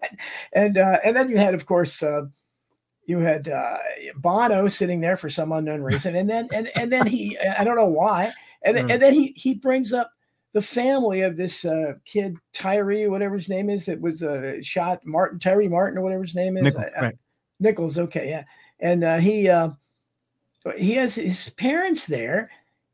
[0.52, 2.22] and uh, and then you had, of course, uh,
[3.08, 3.78] you had uh,
[4.16, 7.74] Bono sitting there for some unknown reason, and then and and then he, I don't
[7.74, 8.30] know why,
[8.62, 8.92] and mm.
[8.92, 10.12] and then he he brings up
[10.52, 15.06] the family of this uh, kid Tyree, whatever his name is, that was uh, shot
[15.06, 17.18] Martin Tyree Martin or whatever his name is, Nichols, right.
[17.58, 18.44] Nichols okay, yeah,
[18.78, 19.70] and uh, he uh,
[20.76, 22.50] he has his parents there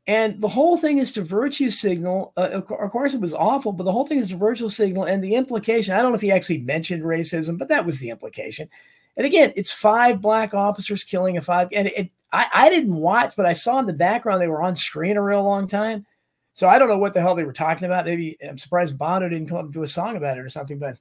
[0.07, 3.83] and the whole thing is to virtue signal uh, of course it was awful but
[3.83, 6.31] the whole thing is to virtue signal and the implication i don't know if he
[6.31, 8.69] actually mentioned racism but that was the implication
[9.17, 13.35] and again it's five black officers killing a five and it, I, I didn't watch
[13.35, 16.05] but i saw in the background they were on screen a real long time.
[16.53, 18.05] So i don't know what the hell they were talking about.
[18.05, 20.79] Maybe i'm surprised bono didn't come up and do a song about it or something
[20.79, 20.97] but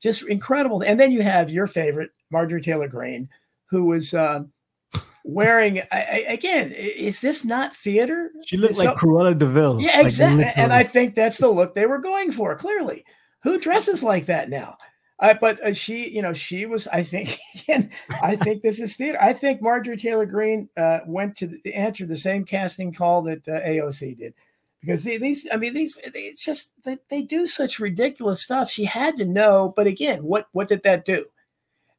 [0.00, 0.82] just incredible.
[0.82, 3.28] And then you have your favorite marjorie taylor greene
[3.66, 4.44] who was uh,
[5.24, 8.30] wearing I, again is this not theater?
[8.44, 11.48] She looked so, like cruella de vil yeah exactly like and i think that's the
[11.48, 13.04] look they were going for clearly.
[13.44, 14.76] Who dresses like that now
[15.20, 17.90] uh, but uh, she you know she was i think again
[18.22, 22.06] i think this is theater i think marjorie taylor greene uh, went to the, answer
[22.06, 24.34] the same casting call that uh, aoc did
[24.80, 29.16] because these i mean these it's just they, they do such ridiculous stuff she had
[29.16, 31.24] to know but again what what did that do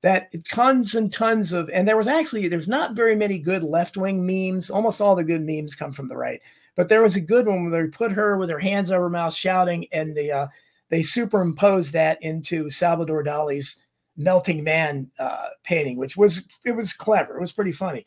[0.01, 3.97] that tons and tons of, and there was actually, there's not very many good left
[3.97, 4.69] wing memes.
[4.69, 6.41] Almost all the good memes come from the right.
[6.75, 9.09] But there was a good one where they put her with her hands over her
[9.09, 10.47] mouth shouting, and the, uh,
[10.89, 13.77] they superimposed that into Salvador Dali's
[14.17, 17.37] melting man uh, painting, which was, it was clever.
[17.37, 18.05] It was pretty funny.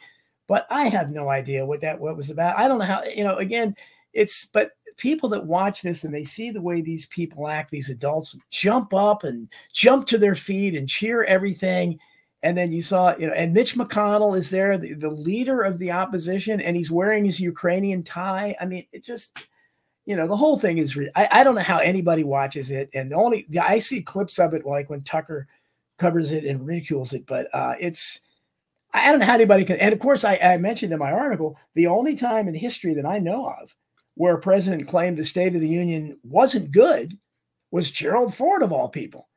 [0.48, 2.58] But I have no idea what that what was about.
[2.58, 3.74] I don't know how, you know, again,
[4.12, 7.88] it's, but people that watch this and they see the way these people act, these
[7.88, 11.98] adults jump up and jump to their feet and cheer everything.
[12.42, 15.78] And then you saw, you know, and Mitch McConnell is there, the, the leader of
[15.78, 18.56] the opposition, and he's wearing his Ukrainian tie.
[18.60, 19.38] I mean, it just,
[20.06, 22.90] you know, the whole thing is, I, I don't know how anybody watches it.
[22.94, 25.46] And the only, I see clips of it like when Tucker
[25.98, 28.20] covers it and ridicules it, but uh, it's,
[28.92, 29.76] I don't know how anybody can.
[29.76, 33.06] And of course, I, I mentioned in my article the only time in history that
[33.06, 33.74] I know of
[34.14, 37.18] where a president claimed the State of the Union wasn't good
[37.70, 39.28] was Gerald Ford, of all people.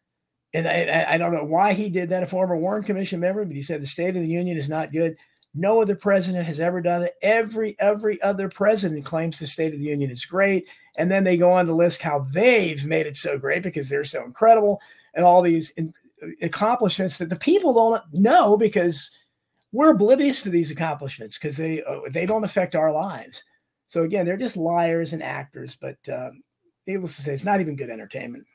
[0.53, 3.55] And I, I, don't know why he did that, a former Warren Commission member, but
[3.55, 5.17] he said the State of the Union is not good.
[5.57, 7.13] No other president has ever done it.
[7.21, 11.37] Every every other president claims the State of the Union is great, and then they
[11.37, 14.81] go on to list how they've made it so great because they're so incredible
[15.13, 15.93] and all these in,
[16.41, 19.09] accomplishments that the people don't know because
[19.71, 23.43] we're oblivious to these accomplishments because they uh, they don't affect our lives.
[23.87, 26.43] So again, they're just liars and actors, but um,
[26.85, 28.45] needless to say, it's not even good entertainment.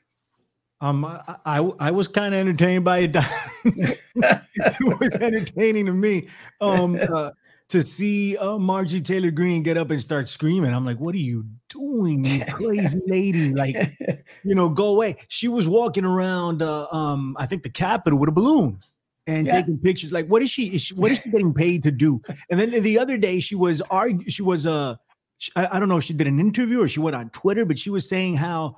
[0.81, 3.15] Um, I I, I was kind of entertained by it.
[3.65, 3.99] it
[4.99, 6.27] was entertaining to me.
[6.59, 7.31] Um, uh,
[7.69, 10.73] to see uh, Marjorie Taylor Greene get up and start screaming.
[10.73, 13.53] I'm like, what are you doing, you crazy lady?
[13.53, 13.97] Like,
[14.43, 15.15] you know, go away.
[15.29, 18.79] She was walking around, uh, um, I think the Capitol with a balloon
[19.25, 19.61] and Yeah.
[19.61, 20.11] taking pictures.
[20.11, 20.67] Like, what is she?
[20.75, 22.21] Is she what is she getting paid to do?
[22.49, 24.95] And then the other day, she was argu- She was uh,
[25.55, 27.79] I, I don't know if she did an interview or she went on Twitter, but
[27.79, 28.75] she was saying how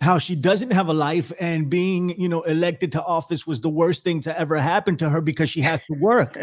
[0.00, 3.68] how she doesn't have a life and being you know elected to office was the
[3.68, 6.38] worst thing to ever happen to her because she has to work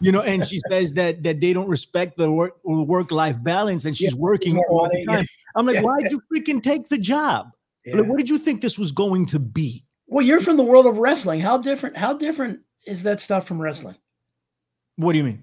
[0.00, 3.84] you know and she says that that they don't respect the work work life balance
[3.84, 5.26] and she's Yeah, working all the time
[5.56, 5.82] i'm like Yeah.
[5.82, 7.50] why'd you freaking take the job
[7.84, 7.96] Yeah.
[7.96, 10.86] like, what did you think this was going to be Well, you're from the world
[10.86, 11.40] of wrestling.
[11.40, 11.96] How different?
[11.96, 13.96] How different is that stuff from wrestling?
[14.96, 15.42] what do you mean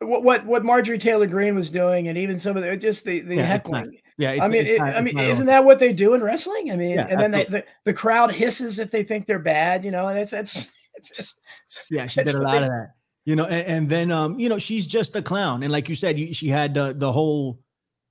[0.00, 3.20] What what, what Marjorie Taylor Greene was doing, and even some of the just the
[3.20, 3.96] the heckling.
[4.16, 6.70] Yeah it's, I mean, it, I mean, isn't that what they do in wrestling?
[6.70, 9.84] I mean, Yeah, and then they, the the crowd hisses if they think they're bad,
[9.84, 12.94] you know, and it's that's it's just, yeah she did a lot they- of that
[13.24, 15.94] you know and, and then um you know she's just a clown and like you
[15.94, 17.58] said you, she had the the whole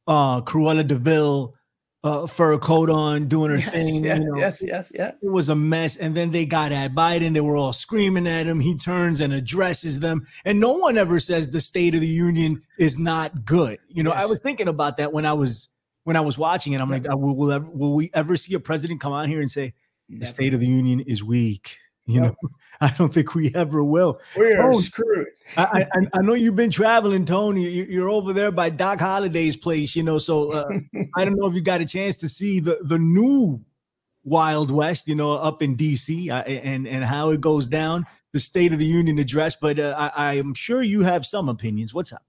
[0.07, 1.53] uh cruella de vil
[2.03, 5.11] uh fur coat on doing her yes, thing yeah, you know yes, yes, yeah.
[5.21, 5.95] it was a mess.
[5.95, 7.33] And then they got at Biden.
[7.33, 8.59] They were all screaming at him.
[8.59, 10.25] He turns and addresses them.
[10.43, 13.79] And no one ever says the State of the Union is not good.
[13.87, 15.69] You know, I was thinking about that when I was
[16.03, 16.81] when I was watching it.
[16.81, 19.41] I'm like, uh, will, will, ever, will we ever see a president come out here
[19.41, 19.73] and say
[20.09, 20.25] the Never.
[20.25, 21.77] State of the Union is weak?
[22.05, 22.23] You Yep.
[22.41, 22.49] know,
[22.81, 24.19] I don't think we ever will.
[24.37, 24.81] We are Tone.
[24.81, 25.27] screwed.
[25.55, 27.69] I, I, I know you've been traveling, Tony.
[27.69, 30.17] You- You're over there by Doc Holliday's place, you know.
[30.17, 30.79] So uh,
[31.15, 33.63] I don't know if you got a chance to see the the new
[34.25, 38.39] Wild West, you know, up in DC, uh, and and how it goes down, the
[38.39, 39.55] State of the Union address.
[39.55, 41.93] But uh, I, I am sure you have some opinions.
[41.93, 42.23] What's up?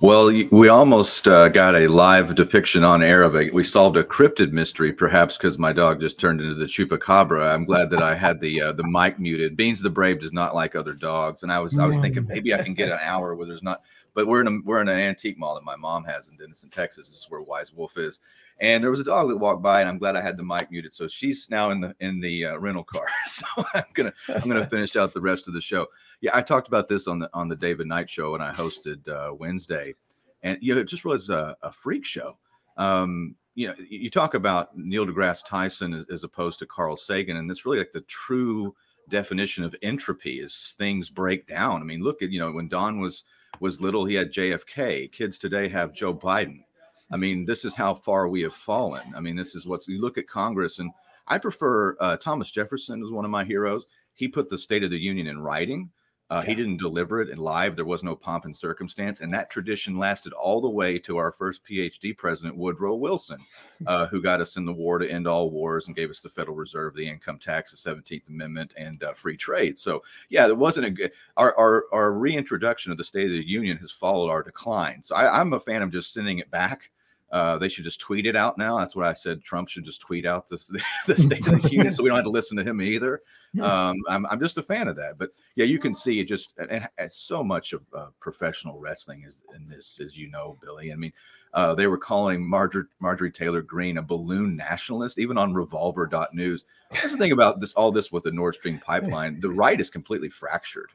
[0.00, 3.54] Well, we almost uh, got a live depiction on air of it.
[3.54, 7.54] We solved a cryptid mystery, perhaps because my dog just turned into the chupacabra.
[7.54, 9.56] I'm glad that I had the uh, the mic muted.
[9.56, 12.52] Beans the Brave does not like other dogs, and I was I was thinking maybe
[12.52, 13.82] I can get an hour where there's not.
[14.14, 16.70] But we're in a we're in an antique mall that my mom has in Denison,
[16.70, 17.08] Texas.
[17.08, 18.18] This is where Wise Wolf is,
[18.60, 20.70] and there was a dog that walked by, and I'm glad I had the mic
[20.70, 20.92] muted.
[20.92, 23.06] So she's now in the in the uh, rental car.
[23.26, 25.86] So I'm gonna I'm gonna finish out the rest of the show.
[26.24, 29.06] Yeah, I talked about this on the on the David Knight show when I hosted
[29.06, 29.94] uh, Wednesday,
[30.42, 32.38] and you know, it just was a, a freak show.
[32.78, 37.36] Um, you know, you talk about Neil deGrasse Tyson as, as opposed to Carl Sagan,
[37.36, 38.74] and it's really like the true
[39.10, 41.82] definition of entropy is things break down.
[41.82, 43.24] I mean, look at you know when Don was
[43.60, 45.12] was little, he had JFK.
[45.12, 46.64] Kids today have Joe Biden.
[47.12, 49.12] I mean, this is how far we have fallen.
[49.14, 50.90] I mean, this is what's you look at Congress, and
[51.28, 53.84] I prefer uh, Thomas Jefferson is one of my heroes.
[54.14, 55.90] He put the State of the Union in writing.
[56.30, 57.76] Uh, He didn't deliver it in live.
[57.76, 61.30] There was no pomp and circumstance, and that tradition lasted all the way to our
[61.30, 63.38] first PhD president, Woodrow Wilson,
[63.86, 66.28] uh, who got us in the war to end all wars and gave us the
[66.28, 69.78] Federal Reserve, the income tax, the Seventeenth Amendment, and uh, free trade.
[69.78, 71.12] So, yeah, there wasn't a good.
[71.36, 75.02] Our, our our reintroduction of the State of the Union has followed our decline.
[75.02, 76.90] So, I, I'm a fan of just sending it back.
[77.34, 78.78] Uh, they should just tweet it out now.
[78.78, 79.42] That's what I said.
[79.42, 80.56] Trump should just tweet out the,
[81.08, 83.22] the State of the Union, so we don't have to listen to him either.
[83.60, 85.18] Um, I'm, I'm just a fan of that.
[85.18, 89.24] But yeah, you can see it just and, and so much of uh, professional wrestling
[89.26, 90.92] is in this, as you know, Billy.
[90.92, 91.12] I mean,
[91.54, 96.66] uh, they were calling Marjorie, Marjorie Taylor Greene a balloon nationalist, even on Revolver.news.
[96.92, 99.40] That's the thing about this, all this with the Nord Stream pipeline.
[99.40, 100.92] The right is completely fractured.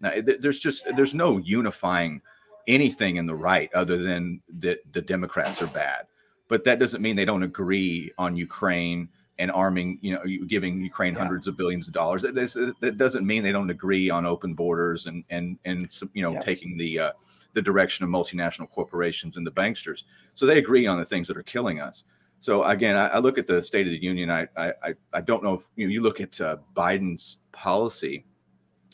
[0.00, 2.22] Now, th- there's just there's no unifying
[2.66, 6.06] anything in the right other than that the Democrats are bad.
[6.48, 9.08] But that doesn't mean they don't agree on Ukraine
[9.38, 11.20] and arming, you know, giving Ukraine Yeah.
[11.20, 12.22] hundreds of billions of dollars.
[12.22, 16.32] That, that doesn't mean they don't agree on open borders and and and you know
[16.32, 16.42] Yeah.
[16.42, 17.12] taking the uh,
[17.54, 20.04] the direction of multinational corporations and the banksters.
[20.34, 22.04] So they agree on the things that are killing us.
[22.40, 24.30] So again, I, I look at the State of the Union.
[24.30, 24.72] I I
[25.14, 28.24] I- don't know if you know, you look at uh, Biden's policy.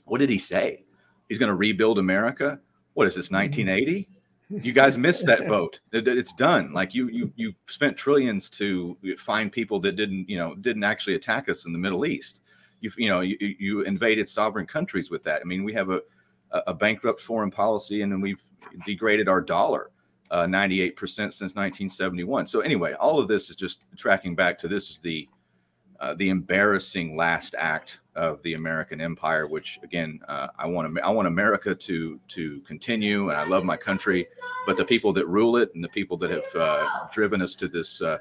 [0.04, 0.84] What did he say?
[1.28, 2.60] He's going to rebuild America.
[2.96, 4.08] What is this, 1980?
[4.48, 5.80] You guys missed that boat.
[5.92, 6.72] It- It's done.
[6.72, 11.14] Like you, you, you spent trillions to find people that didn't, you know, didn't actually
[11.14, 12.40] attack us in the Middle East.
[12.80, 15.42] You, you know, you, you invaded sovereign countries with that.
[15.42, 16.00] I mean, we have a,
[16.66, 18.42] a bankrupt foreign policy, and then we've
[18.86, 19.90] degraded our dollar
[20.30, 22.46] uh, 98% since 1971.
[22.46, 25.28] So anyway, all of this is just tracking back to this is the
[26.00, 31.10] uh, the embarrassing last act of the American empire, which again, uh, I want I
[31.10, 34.26] want America to to continue, and I love my country,
[34.66, 37.68] but the people that rule it and the people that have uh, driven us to
[37.68, 38.16] this uh,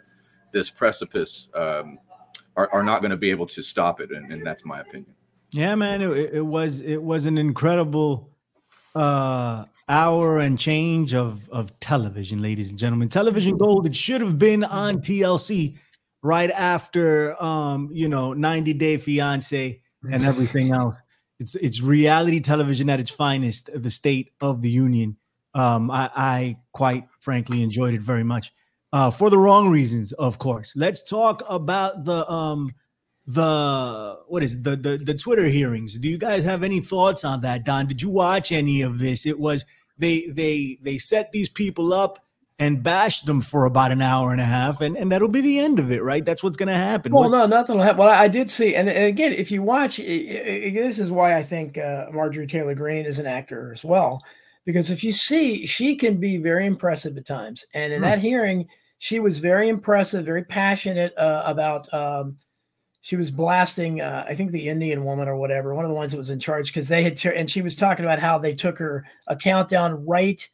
[0.53, 1.99] this precipice um,
[2.55, 5.13] are, are not going to be able to stop it, and, and that's my opinion.
[5.51, 8.29] Yeah, man, it, it was it was an incredible
[8.93, 13.09] uh hour and change of of television, ladies and gentlemen.
[13.09, 13.85] Television gold.
[13.85, 15.77] It should have been on TLC
[16.25, 19.79] right after um, you know, 90 Day Fiance
[20.11, 20.95] and everything else.
[21.39, 25.17] it's it's reality television at its finest, the State of the Union.
[25.53, 28.51] Um, I, I quite frankly enjoyed it very much,
[28.91, 30.73] uh, for the wrong reasons, of course.
[30.75, 32.73] Let's talk about the um,
[33.27, 35.97] the what is it, the the the Twitter hearings.
[35.99, 37.85] Do you guys have any thoughts on that, Don?
[37.85, 39.27] Did you watch any of this?
[39.27, 39.63] It was
[39.97, 42.24] they they they set these people up
[42.57, 45.59] and bash them for about an hour and a half, and, and that'll be the
[45.59, 46.23] end of it, right?
[46.23, 47.11] That's what's going to happen.
[47.11, 47.99] Well, what- no, nothing will happen.
[47.99, 51.37] Well, I did see, and, and again, if you watch, it, it, this is why
[51.37, 54.23] I think uh, Marjorie Taylor Greene is an actor as well,
[54.65, 58.05] because if you see, she can be very impressive at times, and in hmm.
[58.05, 58.67] that hearing,
[58.99, 61.93] she was very impressive, very passionate uh, about.
[61.93, 62.37] Um,
[63.01, 66.11] she was blasting, uh, I think, the Indian woman or whatever, one of the ones
[66.11, 68.55] that was in charge, because they had, ter- and she was talking about how they
[68.55, 70.49] took her a countdown right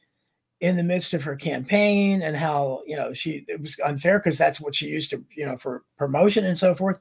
[0.62, 4.38] in the midst of her campaign and how you know she it was unfair because
[4.38, 7.00] that's what she used to you know for promotion and so forth.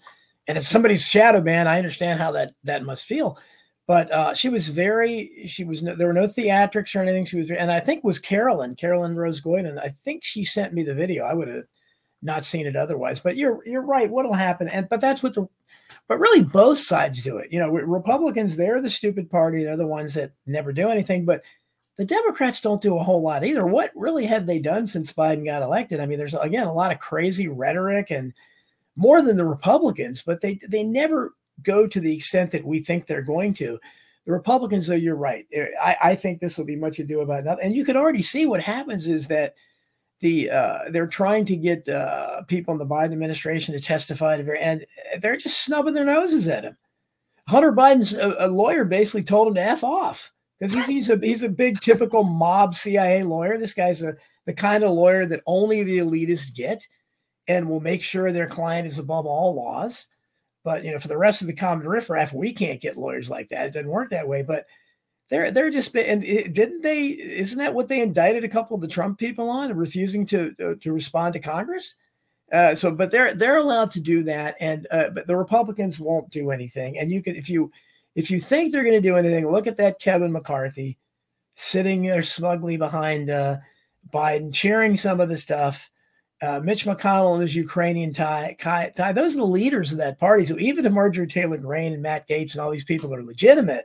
[0.49, 1.69] And as somebody's shadow man.
[1.69, 3.39] I understand how that that must feel.
[3.87, 7.27] But uh, she was very she was no, there were no theatrics or anything.
[7.27, 9.79] She was and i think was carolyn carolyn rose goyden.
[9.79, 11.25] I think she sent me the video.
[11.25, 11.65] I would have
[12.23, 13.21] not seen it otherwise.
[13.21, 14.11] But you're you're right.
[14.11, 14.69] What'll happen?
[14.69, 15.47] And but that's what the
[16.09, 17.53] but really both sides do it.
[17.53, 19.65] You know republicans they're the stupid party.
[19.65, 21.27] They're the ones that never do anything.
[21.27, 21.43] But
[22.01, 23.67] the Democrats don't do a whole lot either.
[23.67, 26.01] What really have they done since Biden got elected?
[26.01, 28.33] I mean, there's again a lot of crazy rhetoric and
[28.97, 33.05] more than the Republicans, but they they never go to the extent that we think
[33.05, 33.79] they're going to.
[34.25, 35.45] The Republicans, though, you're right.
[35.83, 37.67] I, I think this will be much ado about nothing.
[37.67, 39.55] And you can already see what happens is that
[40.21, 44.59] the uh, they're trying to get uh, people in the Biden administration to testify to,
[44.59, 44.87] and
[45.21, 46.79] they're just snubbing their noses at him.
[47.49, 51.19] Hunter Biden's a, a lawyer basically told him to f off because he's, he's a
[51.19, 53.59] he's a big typical mob CIA lawyer.
[53.59, 56.87] This guy's a the kind of lawyer that only the elitists get,
[57.49, 60.07] and will make sure their client is above all laws.
[60.63, 63.49] But you know, for the rest of the common riffraff, we can't get lawyers like
[63.49, 63.69] that.
[63.69, 64.43] It doesn't work that way.
[64.43, 64.67] But
[65.31, 67.07] they're they're just and it, didn't they?
[67.07, 70.75] Isn't that what they indicted a couple of the Trump people on, refusing to uh,
[70.83, 71.95] to respond to Congress?
[72.53, 76.31] Uh, so, but they're they're allowed to do that, and uh, but the Republicans won't
[76.31, 76.99] do anything.
[76.99, 77.71] And you can if you
[78.15, 80.99] if you think they're going to do anything, look at that Kevin McCarthy
[81.55, 83.59] sitting there smugly behind uh,
[84.13, 85.91] Biden, cheering some of the stuff.
[86.43, 90.47] Uh, Mitch McConnell and his Ukrainian tie, tie, those are the leaders of that party.
[90.47, 93.85] So even if Marjorie Taylor Greene and Matt Gaetz and all these people are legitimate,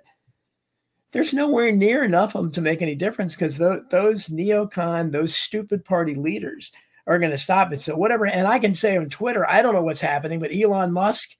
[1.11, 5.35] there's nowhere near enough of them to make any difference because th- those neocon, those
[5.35, 6.71] stupid party leaders
[7.07, 7.81] are going to stop it.
[7.81, 10.93] So whatever, and I can say on Twitter, I don't know what's happening, but Elon
[10.93, 11.35] Musk,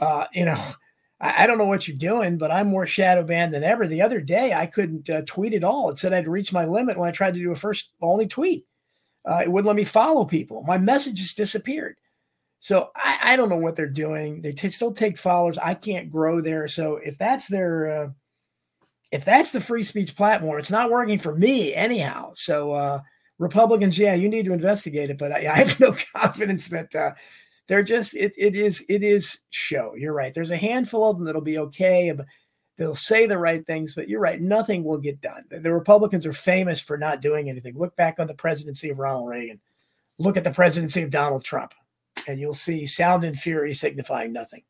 [0.00, 0.62] uh, you know,
[1.22, 3.86] I, I, don't know what you're doing, but I'm more shadow banned than ever.
[3.86, 5.88] The other day, I couldn't uh, tweet at all.
[5.88, 8.66] It said I'd reached my limit when I tried to do a first only tweet.
[9.24, 10.64] Uh, it wouldn't let me follow people.
[10.66, 11.96] My messages disappeared.
[12.58, 14.42] So I, I don't know what they're doing.
[14.42, 15.58] They t- still take followers.
[15.58, 16.68] I can't grow there.
[16.68, 18.08] So if that's their, uh,
[19.12, 22.32] if that's the free speech platform, it's not working for me anyhow.
[22.34, 23.00] So uh,
[23.38, 25.18] Republicans, yeah, you need to investigate it.
[25.18, 27.12] But I, I have no confidence that uh,
[27.68, 29.94] they're just it, it is it is show.
[29.94, 30.34] You're right.
[30.34, 32.12] There's a handful of them that'll be okay.
[32.76, 34.40] They'll say the right things, but you're right.
[34.40, 35.44] Nothing will get done.
[35.50, 37.78] The Republicans are famous for not doing anything.
[37.78, 39.60] Look back on the presidency of Ronald Reagan.
[40.18, 41.74] Look at the presidency of Donald Trump,
[42.26, 44.62] and you'll see sound and fury signifying nothing.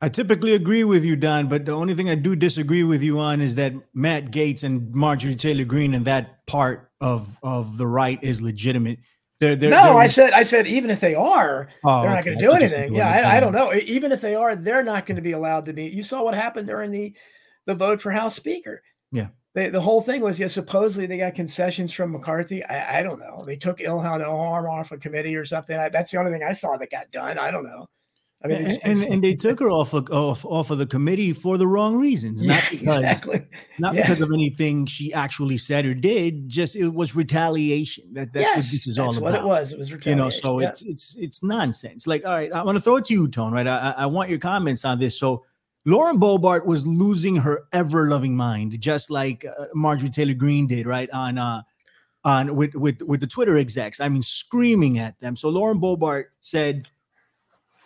[0.00, 3.18] I typically agree with you, Don, but the only thing I do disagree with you
[3.18, 7.86] on is that Matt Gaetz and Marjorie Taylor Greene and that part of of the
[7.86, 9.00] right is legitimate.
[9.40, 12.24] They're, they're, no, they're, I said, I said, even if they are, oh, they're not
[12.24, 12.94] going to do anything.
[12.94, 13.72] Yeah, I, I, don't know.
[13.72, 15.84] Even if they are, they're not going to be allowed to be.
[15.84, 17.14] You saw what happened during the
[17.66, 18.82] the vote for House Speaker.
[19.12, 22.64] Yeah, they, the whole thing was, yeah, supposedly they got concessions from McCarthy.
[22.64, 23.44] I, I don't know.
[23.46, 25.78] They took Ilhan Omar off a committee or something.
[25.78, 27.38] I, that's the only thing I saw that got done.
[27.38, 27.86] I don't know.
[28.42, 31.32] I mean, it's, and, and they took her off of, off off of the committee
[31.32, 33.46] for the wrong reasons, not yeah, because exactly.
[33.80, 36.48] not because of anything she actually said or did.
[36.48, 38.14] Just it was retaliation.
[38.14, 39.22] That, that's yes, what this is all about.
[39.22, 39.72] what it was.
[39.72, 40.18] It was retaliation.
[40.18, 40.68] You know, so yeah.
[40.68, 42.06] it's it's it's nonsense.
[42.06, 43.52] Like, all right, I want to throw it to you, Tone.
[43.52, 45.18] Right, I, I want your comments on this.
[45.18, 45.44] So,
[45.84, 50.86] Lauren Boebert was losing her ever loving mind, just like uh, Marjorie Taylor Greene did,
[50.86, 51.62] right on uh
[52.22, 53.98] on with with with the Twitter execs.
[53.98, 55.34] I mean, screaming at them.
[55.34, 56.88] So Lauren Boebert said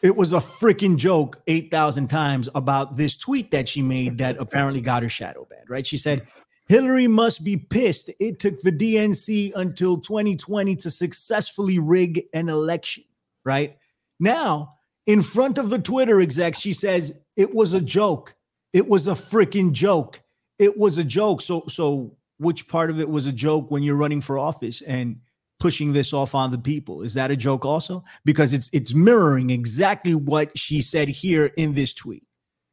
[0.03, 4.81] it was a freaking joke 8,000 times about this tweet that she made that apparently
[4.81, 5.87] got her shadow banned, right?
[5.87, 6.27] She said,
[6.67, 8.11] Hillary must be pissed.
[8.19, 13.05] It took the DNC until 2020 to successfully rig an election,
[13.45, 13.77] right?
[14.19, 14.75] Now,
[15.07, 18.35] in front of the Twitter execs, she says, it was a joke.
[18.73, 20.23] It was a freaking joke.
[20.59, 21.43] It was a joke.
[21.43, 24.81] So, so which part of it was a joke when you're running for office?
[24.83, 25.21] And
[25.63, 27.03] pushing this off on the people.
[27.03, 28.03] Is that a joke also?
[28.25, 32.25] Because it's it's mirroring exactly what she said here in this tweet.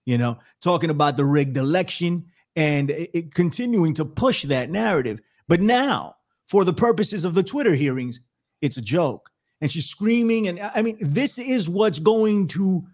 [0.10, 2.26] you know, talking about the rigged election
[2.56, 5.20] and it, it continuing to push that narrative.
[5.48, 6.16] But now,
[6.48, 8.20] for the purposes of the Twitter hearings,
[8.60, 9.30] it's a joke.
[9.62, 10.48] And she's screaming.
[10.48, 12.88] And I mean, this is what's going to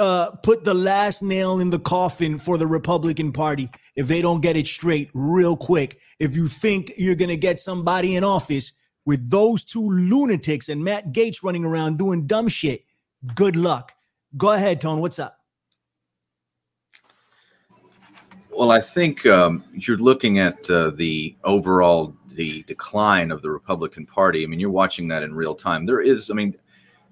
[0.00, 4.40] uh, put the last nail in the coffin for the Republican Party if they don't
[4.40, 6.00] get it straight real quick.
[6.18, 8.72] If you think you're going to get somebody in office
[9.10, 12.84] with those two lunatics and Matt Gaetz running around doing dumb shit,
[13.34, 13.90] good luck.
[14.36, 15.00] Go ahead, Tone.
[15.00, 15.36] What's up?
[18.52, 24.06] Well, I think um, you're looking at uh, the overall the decline of the Republican
[24.06, 24.44] Party.
[24.44, 25.86] I mean, you're watching that in real time.
[25.86, 26.54] There is, I mean,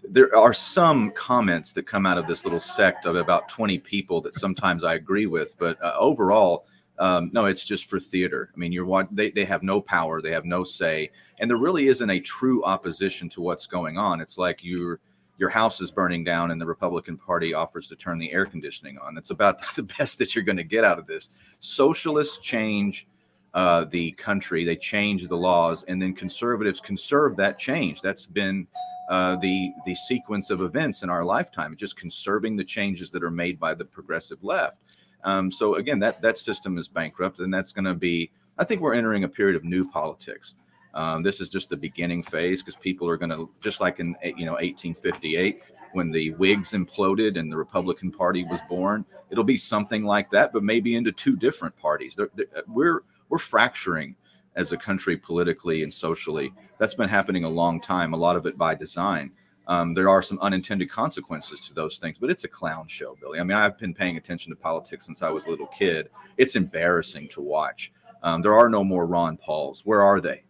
[0.09, 4.21] there are some comments that come out of this little sect of about 20 people
[4.21, 6.69] that sometimes I agree with, but uh, overall,
[6.99, 8.51] um, no, it's just for theater.
[8.55, 11.57] I mean, you're what they, they have no power, they have no say, and there
[11.57, 14.21] really isn't a true opposition to what's going on.
[14.21, 15.01] It's like your
[15.39, 18.99] your house is burning down and the Republican Party offers to turn the air conditioning
[18.99, 19.15] on.
[19.15, 21.29] That's about the best that you're going to get out of this.
[21.61, 23.07] Socialists change
[23.55, 28.03] uh, the country, they change the laws, and then conservatives conserve that change.
[28.03, 28.67] That's been
[29.09, 33.31] uh, the the sequence of events in our lifetime, just conserving the changes that are
[33.31, 34.79] made by the progressive left.
[35.25, 38.31] Um, so again, that that system is bankrupt, and that's going to be.
[38.59, 40.55] I think we're entering a period of new politics.
[40.95, 44.17] Um, this is just the beginning phase because people are going to just like in
[44.25, 45.63] you know 1858
[45.93, 49.05] when the Whigs imploded and the Republican Party was born.
[49.31, 52.15] It'll be something like that, but maybe into two different parties.
[52.15, 54.17] They're, they're, we're we're fracturing
[54.57, 56.53] as a country politically and socially.
[56.79, 59.31] That's been happening a long time, a lot of it by design.
[59.69, 63.39] Um, there are some unintended consequences to those things, but it's a clown show, Billy.
[63.39, 66.09] I mean, I've been paying attention to politics since I was a little kid.
[66.39, 67.93] It's embarrassing to watch.
[68.23, 69.83] Um, there are no more Ron Pauls.
[69.85, 70.43] Where are they?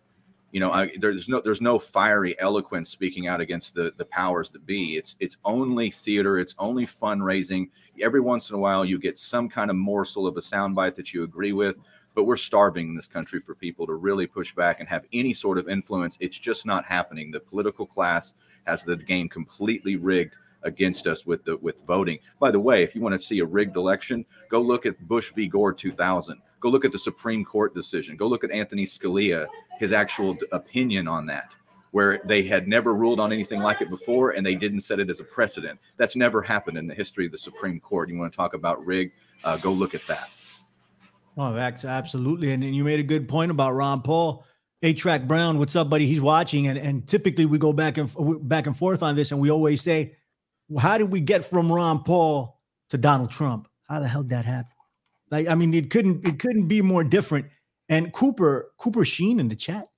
[0.53, 4.51] You know, I, there's no there's no fiery eloquence speaking out against the the powers
[4.51, 4.97] that be.
[4.97, 6.39] It's it's only theater.
[6.39, 7.69] It's only fundraising.
[8.01, 11.13] Every once in a while, you get some kind of morsel of a soundbite that
[11.13, 11.81] you agree with
[12.19, 15.33] but we're starving in this country for people to really push back and have any
[15.33, 16.17] sort of influence.
[16.19, 17.31] It's just not happening.
[17.31, 18.35] The political class
[18.69, 22.19] has the game completely rigged against us with the with voting.
[22.39, 25.33] By the way, if you want to see a rigged election, go look at Bush
[25.35, 25.47] v.
[25.47, 26.41] Gore 2000.
[26.61, 28.17] Go look at the Supreme Court decision.
[28.17, 29.47] Go look at Anthony Scalia,
[29.79, 31.55] his actual opinion on that,
[31.93, 35.09] where they had never ruled on anything like it before and they didn't set it
[35.09, 35.79] as a precedent.
[35.97, 38.11] That's never happened in the history of the Supreme Court.
[38.11, 39.13] You want to talk about rig?
[39.45, 40.31] Uh, go look at that.
[41.37, 42.53] Oh, that's absolutely.
[42.53, 44.45] And, and you made a good point about Ron Paul.
[44.83, 46.07] A-Track Brown, what's up, buddy?
[46.07, 48.11] He's watching, and and typically we go back and
[48.49, 50.17] back and forth on this, and we always say,
[50.69, 52.61] well, "How did we get from Ron Paul
[52.91, 53.69] to Donald Trump?
[53.89, 54.71] How the hell did that happen?"
[55.31, 57.47] Like, I mean, it couldn't it couldn't be more different.
[57.89, 59.89] And Cooper Cooper Sheen in the chat,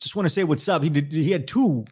[0.00, 0.82] just want to say what's up.
[0.82, 1.84] He did he had two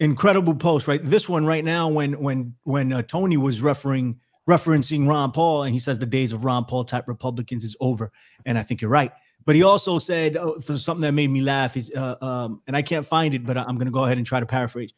[0.00, 1.02] incredible posts, right?
[1.02, 5.72] This one right now, when when when uh, Tony was referring referencing Ron Paul, and
[5.72, 8.12] he says the days of Ron Paul type Republicans is over.
[8.44, 9.12] And I think you're right.
[9.44, 12.76] But he also said uh, for something that made me laugh is, uh, um, and
[12.76, 14.92] I can't find it, but I'm going to go ahead and try to paraphrase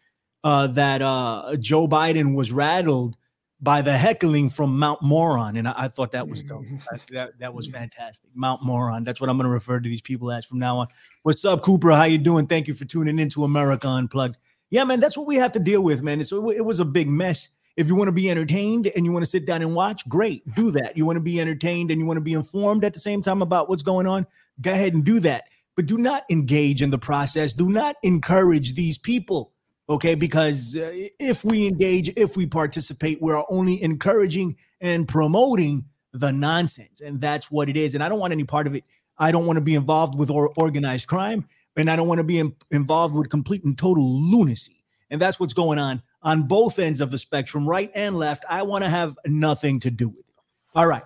[0.44, 3.16] uh, that uh, Joe Biden was rattled
[3.60, 6.64] by the heckling from Mount Moron, and I, I thought that was dope.
[7.10, 8.30] that that was fantastic.
[8.34, 9.02] Mount Moron.
[9.02, 10.88] That's what I'm going to refer to these people as from now on.
[11.22, 11.90] What's up, Cooper?
[11.90, 12.46] How you doing?
[12.46, 14.36] Thank you for tuning into America Unplugged.
[14.70, 16.20] Yeah, man, that's what we have to deal with, man.
[16.20, 19.24] It's, it was a big mess if you want to be entertained and you want
[19.24, 20.96] to sit down and watch, great, do that.
[20.96, 23.42] You want to be entertained and you want to be informed at the same time
[23.42, 24.26] about what's going on,
[24.60, 25.44] go ahead and do that.
[25.76, 27.52] But do not engage in the process.
[27.52, 29.52] Do not encourage these people,
[29.90, 30.14] okay?
[30.14, 37.02] Because uh, if we engage, if we participate, we're only encouraging and promoting the nonsense.
[37.02, 37.94] And that's what it is.
[37.94, 38.84] And I don't want any part of it.
[39.18, 41.46] I don't want to be involved with or organized crime,
[41.76, 44.84] and I don't want to be in, involved with complete and total lunacy.
[45.10, 48.44] And that's what's going on on both ends of the spectrum, right and left.
[48.48, 50.34] I want to have nothing to do with it.
[50.74, 51.04] All right.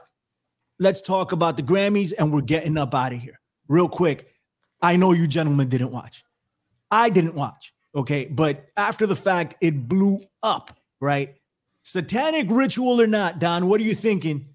[0.79, 3.41] Let's talk about the Grammys and we're getting up out of here.
[3.69, 4.29] Real quick.
[4.83, 6.25] I know you gentlemen didn't watch.
[6.91, 7.75] I didn't watch.
[7.95, 8.25] Okay.
[8.25, 11.35] But after the fact, it blew up, right?
[11.83, 14.47] Satanic ritual or not, Don, what are you thinking?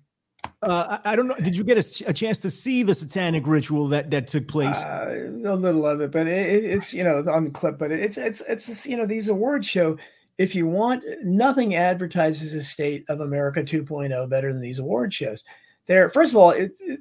[0.62, 1.36] Uh, I, I, don't know.
[1.36, 4.78] Did you get a, a, chance to see the satanic ritual that that took place?
[4.78, 7.78] Uh, a little of it, but it, it's you know on the clip.
[7.78, 9.98] But it's it's it's you know these award show
[10.38, 15.44] if you want, nothing advertises a state of America 2.0 better than these award shows.
[15.88, 17.00] There, first of all, it, it,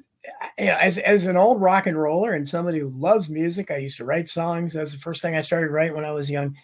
[0.57, 4.05] as as an old rock and roller and somebody who loves music, I used to
[4.05, 4.73] write songs.
[4.73, 6.55] That was the first thing I started writing when I was young.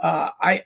[0.00, 0.62] Uh, I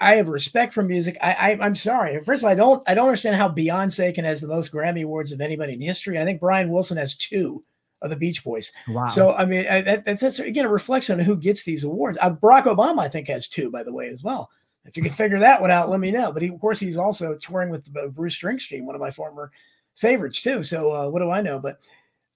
[0.00, 1.16] I have respect for music.
[1.22, 2.22] I, I am sorry.
[2.24, 5.04] First of all, I don't I don't understand how Beyonce can has the most Grammy
[5.04, 6.18] awards of anybody in history.
[6.18, 7.64] I think Brian Wilson has two
[8.02, 8.72] of the Beach Boys.
[8.88, 9.06] Wow.
[9.06, 12.18] So I mean, I, that, that's, that's again a reflection on who gets these awards.
[12.20, 14.50] Uh, Barack Obama, I think, has two, by the way, as well.
[14.84, 16.32] If you can figure that one out, let me know.
[16.32, 19.50] But he, of course, he's also touring with Bruce Springsteen, one of my former
[19.94, 20.62] favorites too.
[20.62, 21.58] So uh, what do I know?
[21.58, 21.80] But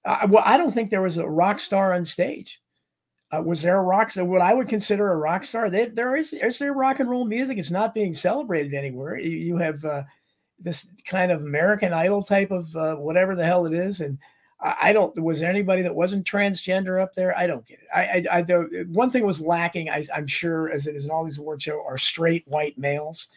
[0.05, 2.61] I, well, I don't think there was a rock star on stage.
[3.31, 4.25] Uh, was there a rock star?
[4.25, 5.69] What I would consider a rock star?
[5.69, 6.33] They, there is.
[6.33, 7.57] Is there rock and roll music?
[7.59, 9.19] It's not being celebrated anywhere.
[9.19, 10.03] You, you have uh,
[10.57, 14.17] this kind of American Idol type of uh, whatever the hell it is, and
[14.61, 15.17] I, don't.
[15.21, 17.37] Was there anybody that wasn't transgender up there?
[17.37, 17.87] I don't get it.
[17.95, 19.89] I, I, I the, one thing was lacking.
[19.89, 23.29] I, I'm sure, as it is in all these award shows, are straight white males.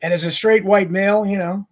[0.00, 1.68] And as a straight white male, you know,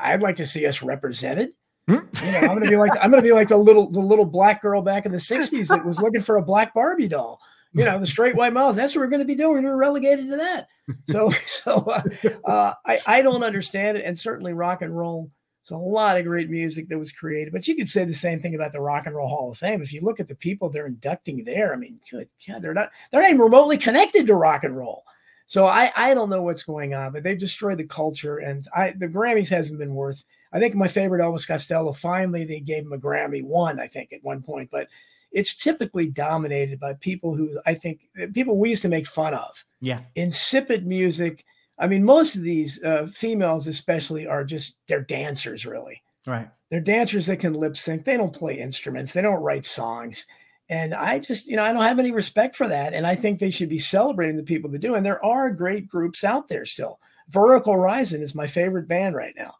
[0.00, 1.50] I'd like to see us represented.
[1.88, 1.98] Hmm?
[2.24, 4.62] You know, I'm gonna be like I'm gonna be like the little the little black
[4.62, 7.40] girl back in the '60s that was looking for a black Barbie doll.
[7.72, 8.76] You know, the straight white males.
[8.76, 9.62] That's what we're going to be doing.
[9.62, 10.68] We're relegated to that.
[11.10, 12.02] So, so uh,
[12.44, 15.30] uh, I I don't understand it, and certainly rock and roll.
[15.68, 18.40] It's a lot of great music that was created, but you could say the same
[18.40, 19.82] thing about the Rock and Roll Hall of Fame.
[19.82, 22.88] If you look at the people they're inducting there, I mean, good God, they're not
[23.10, 25.04] they're not even remotely connected to rock and roll.
[25.46, 28.38] So I, I don't know what's going on, but they've destroyed the culture.
[28.38, 30.24] And I the Grammys hasn't been worth.
[30.54, 31.92] I think my favorite Elvis Costello.
[31.92, 33.78] Finally, they gave him a Grammy one.
[33.78, 34.88] I think at one point, but
[35.32, 38.00] it's typically dominated by people who I think
[38.32, 39.66] people we used to make fun of.
[39.82, 41.44] Yeah, insipid music.
[41.78, 45.64] I mean, most of these uh, females, especially, are just they're dancers.
[45.64, 46.50] Really, right?
[46.70, 48.04] They're dancers that can lip sync.
[48.04, 49.12] They don't play instruments.
[49.12, 50.26] They don't write songs.
[50.70, 52.92] And I just, you know, I don't have any respect for that.
[52.92, 54.94] And I think they should be celebrating the people that do.
[54.94, 57.00] And there are great groups out there still.
[57.30, 59.54] Vertical Horizon is my favorite band right now.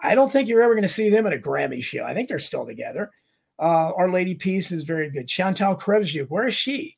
[0.00, 2.04] I don't think you're ever going to see them at a Grammy show.
[2.04, 3.10] I think they're still together.
[3.58, 5.28] Uh, Our Lady Peace is very good.
[5.28, 6.96] Chantal Kreviazuk, where is she?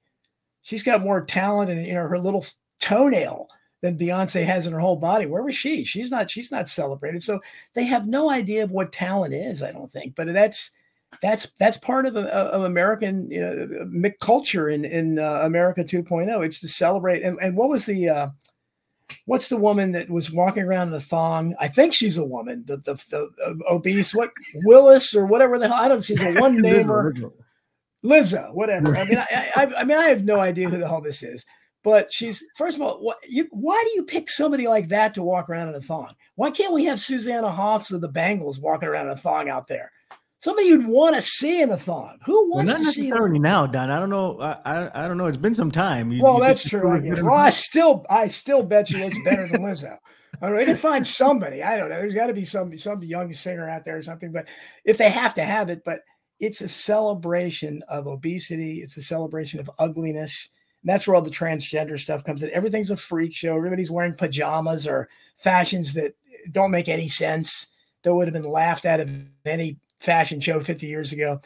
[0.63, 2.45] She's got more talent in you know her little
[2.81, 3.49] toenail
[3.81, 5.27] than Beyonce has in her whole body.
[5.27, 5.85] Where was she?
[5.85, 6.31] She's not.
[6.31, 7.23] She's not celebrated.
[7.23, 7.41] So
[7.75, 9.63] they have no idea of what talent is.
[9.63, 10.15] I don't think.
[10.15, 10.71] But that's
[11.23, 16.45] that's that's part of, of American you know, culture in in uh, America 2.0.
[16.45, 17.23] It's to celebrate.
[17.23, 18.29] And, and what was the uh,
[19.27, 21.55] what's the woman that was walking around in a thong?
[21.61, 22.65] I think she's a woman.
[22.67, 25.77] The the, the uh, obese what Willis or whatever the hell.
[25.77, 26.05] I don't.
[26.05, 27.15] She's a one namer.
[28.05, 28.97] Lizzo, whatever.
[28.97, 31.45] I mean, I, I, I mean, I have no idea who the hell this is.
[31.85, 35.23] But she's first of all, what, you, why do you pick somebody like that to
[35.23, 36.15] walk around in a thong?
[36.35, 39.69] Why can't we have Susanna Hoffs of the Bangles walking around in a thong out
[39.69, 39.93] there?
[40.41, 42.19] somebody you'd want to see in a thong.
[42.25, 43.91] Who wants well, not to necessarily now, Don.
[43.91, 44.39] I don't know.
[44.41, 45.27] I, I, I don't know.
[45.27, 46.13] It's been some time.
[46.13, 46.91] You, well, you that's true.
[46.91, 49.97] I well, I still I still bet you it's better than Lizzo.
[50.43, 50.57] I don't.
[50.57, 51.63] They can find somebody.
[51.63, 51.97] I don't know.
[51.97, 54.33] There's got to be some some young singer out there or something.
[54.33, 54.49] But
[54.85, 56.01] if they have to have it, but
[56.39, 58.77] it's a celebration of obesity.
[58.77, 60.49] It's a celebration of ugliness.
[60.83, 62.51] And that's where all the transgender stuff comes in.
[62.51, 63.57] Everything's a freak show.
[63.57, 65.09] Everybody's wearing pajamas or
[65.39, 66.15] fashions that
[66.53, 67.69] don't make any sense.
[68.03, 69.11] That would have been laughed at of
[69.45, 71.41] any fashion show 50 years ago.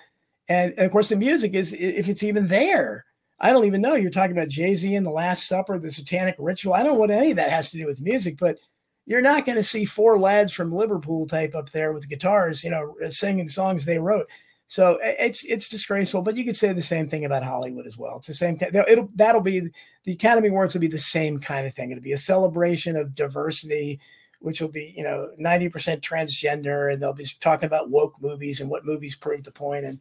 [0.49, 3.07] And, and of course, the music is, if it's even there,
[3.41, 3.95] I don't even know.
[3.95, 6.75] You're talking about Jay Z and the Last Supper, the Satanic Ritual.
[6.75, 8.59] I don't know what any of that has to do with music, but
[9.07, 12.71] you're not going to see four lads from Liverpool type up there with guitars, you
[12.71, 14.29] know, singing songs they wrote.
[14.73, 16.23] So it's it's disgraceful.
[16.23, 18.17] But you could say the same thing about Hollywood as well.
[18.17, 18.57] It's the same.
[18.59, 19.69] It'll that'll be
[20.05, 21.91] the Academy Awards will be the same kind of thing.
[21.91, 24.01] It'll be a celebration of diversity
[24.41, 28.71] which will be, you know, 90% transgender, and they'll be talking about woke movies and
[28.71, 29.85] what movies prove the point.
[29.85, 30.01] And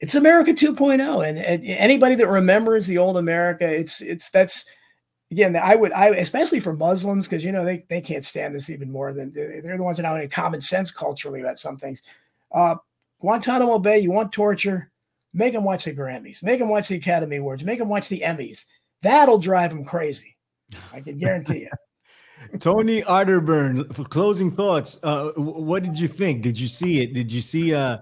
[0.00, 1.26] it's America 2.0.
[1.26, 4.64] And, and anybody that remembers the old America, it's it's that's
[5.30, 8.70] again, I would I especially for Muslims, because you know they they can't stand this
[8.70, 12.02] even more than they're the ones that have common sense culturally about some things.
[12.52, 12.74] Uh,
[13.24, 14.90] Guantanamo Bay, you want torture?
[15.32, 16.42] Make them watch the Grammys.
[16.42, 17.64] Make them watch the Academy Awards.
[17.64, 18.66] Make them watch the Emmys.
[19.00, 20.36] That'll drive them crazy.
[20.92, 21.70] I can guarantee you.
[22.58, 26.42] Tony Arterburn, for closing thoughts, uh, what did you think?
[26.42, 27.14] Did you see it?
[27.14, 27.96] Did you see uh,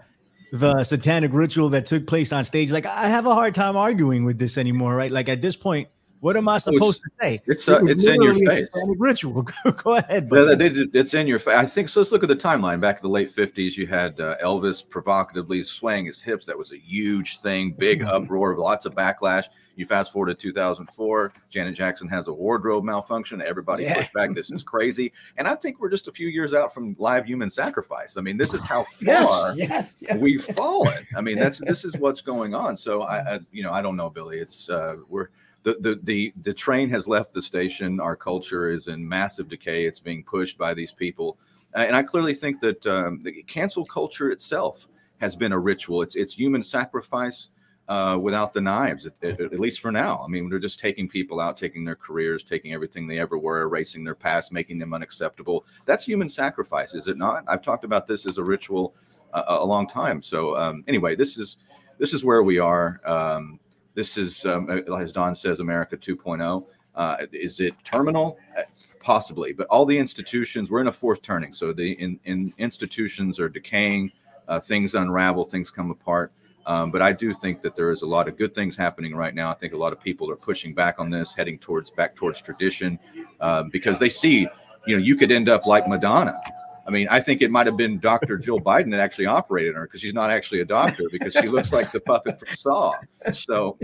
[0.50, 2.72] the satanic ritual that took place on stage?
[2.72, 5.12] Like, I have a hard time arguing with this anymore, right?
[5.12, 5.86] Like, at this point,
[6.22, 7.42] what am I supposed to say?
[7.46, 8.68] It's uh, it it's in your face.
[8.96, 9.42] Ritual.
[9.82, 10.28] Go ahead.
[10.32, 10.54] Yeah,
[10.94, 11.56] it's in your face.
[11.56, 11.98] I think so.
[11.98, 12.80] Let's look at the timeline.
[12.80, 16.46] Back in the late fifties, you had uh, Elvis provocatively swaying his hips.
[16.46, 19.46] That was a huge thing, big uproar, lots of backlash.
[19.74, 23.42] You fast forward to 2004, Janet Jackson has a wardrobe malfunction.
[23.42, 23.94] Everybody yeah.
[23.94, 24.32] pushed back.
[24.32, 25.12] This is crazy.
[25.38, 28.16] And I think we're just a few years out from live human sacrifice.
[28.16, 30.16] I mean, this is how far yes, yes, yes.
[30.18, 31.04] we've fallen.
[31.16, 32.76] I mean, that's this is what's going on.
[32.76, 34.38] So I, I you know, I don't know, Billy.
[34.38, 35.30] It's uh, we're
[35.62, 38.00] the, the the the train has left the station.
[38.00, 39.86] Our culture is in massive decay.
[39.86, 41.38] It's being pushed by these people,
[41.74, 44.88] and I clearly think that um, the cancel culture itself
[45.20, 46.02] has been a ritual.
[46.02, 47.50] It's it's human sacrifice
[47.88, 50.22] uh, without the knives, at, at, at, least for now.
[50.24, 53.62] I mean, they're just taking people out, taking their careers, taking everything they ever were,
[53.62, 55.64] erasing their past, making them unacceptable.
[55.84, 57.44] That's human sacrifice, is it not?
[57.48, 58.94] I've talked about this as a ritual
[59.32, 60.22] uh, a long time.
[60.22, 61.58] So um, anyway, this is
[61.98, 63.00] this is where we are.
[63.04, 63.58] Um,
[63.94, 66.64] this is, um, as Don says, America 2.0.
[66.94, 68.38] Uh, is it terminal?
[68.56, 68.62] Uh,
[69.02, 73.40] Possibly, but all the institutions we're in a fourth turning, so the in, in institutions
[73.40, 74.12] are decaying,
[74.46, 76.32] uh, things unravel, things come apart.
[76.66, 79.34] Um, but I do think that there is a lot of good things happening right
[79.34, 79.50] now.
[79.50, 82.40] I think a lot of people are pushing back on this, heading towards back towards
[82.40, 82.96] tradition,
[83.40, 84.46] uh, because they see,
[84.86, 86.40] you know, you could end up like Madonna.
[86.86, 88.36] I mean, I think it might have been Dr.
[88.38, 91.46] Jill Biden that actually operated on her because she's not actually a doctor because she
[91.46, 92.94] looks like the puppet from Saw.
[93.32, 93.78] So,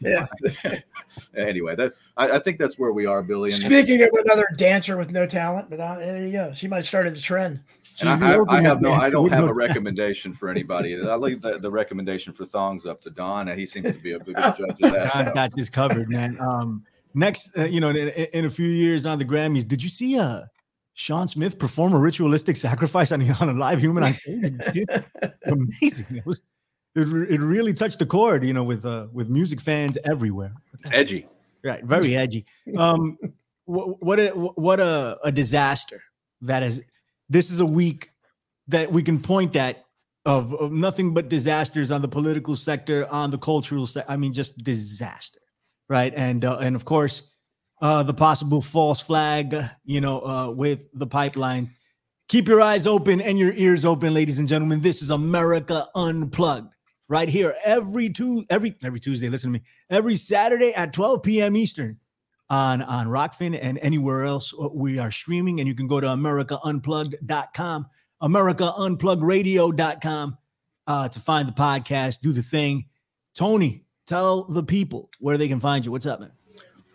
[0.00, 0.26] Yeah.
[1.36, 3.52] anyway, that I, I think that's where we are, Billy.
[3.52, 6.52] And, Speaking of another dancer with no talent, but uh, there you go.
[6.54, 7.60] She might have started the trend.
[8.00, 11.00] and She's the I, I, I have no, I don't have a recommendation for anybody.
[11.00, 14.12] I leave the, the recommendation for thongs up to Don, and he seems to be
[14.12, 15.34] a good judge of Don's that.
[15.34, 16.36] got this covered, man.
[16.40, 19.88] Um, next, uh, you know, in, in a few years on the Grammys, did you
[19.88, 20.42] see uh
[20.98, 24.52] Sam Smith perform a ritualistic sacrifice on, on a live human on stage?
[25.46, 26.16] Amazing.
[26.16, 26.42] It, was,
[26.96, 30.52] it, it really touched the chord, you know, with uh, with music fans everywhere.
[30.74, 31.28] It's edgy.
[31.62, 32.46] Right, very edgy.
[32.76, 33.16] Um,
[33.66, 36.02] wh- what a what a, a disaster
[36.42, 36.82] that is.
[37.28, 38.10] This is a week
[38.66, 39.84] that we can point at
[40.26, 44.10] of, of nothing but disasters on the political sector, on the cultural sector.
[44.10, 45.38] I mean, just disaster,
[45.88, 46.12] right?
[46.16, 47.22] And uh, and of course,
[47.80, 51.70] uh, the possible false flag, you know, uh, with the pipeline.
[52.28, 54.80] Keep your eyes open and your ears open, ladies and gentlemen.
[54.80, 56.74] This is America Unplugged,
[57.08, 59.28] right here every two every every Tuesday.
[59.28, 61.56] Listen to me every Saturday at 12 p.m.
[61.56, 61.98] Eastern
[62.50, 65.60] on on Rokfin and anywhere else we are streaming.
[65.60, 67.86] And you can go to AmericaUnplugged.com,
[68.22, 70.38] AmericaUnpluggedRadio.com
[70.86, 72.20] uh, to find the podcast.
[72.20, 72.86] Do the thing.
[73.34, 75.92] Tony, tell the people where they can find you.
[75.92, 76.32] What's up, man?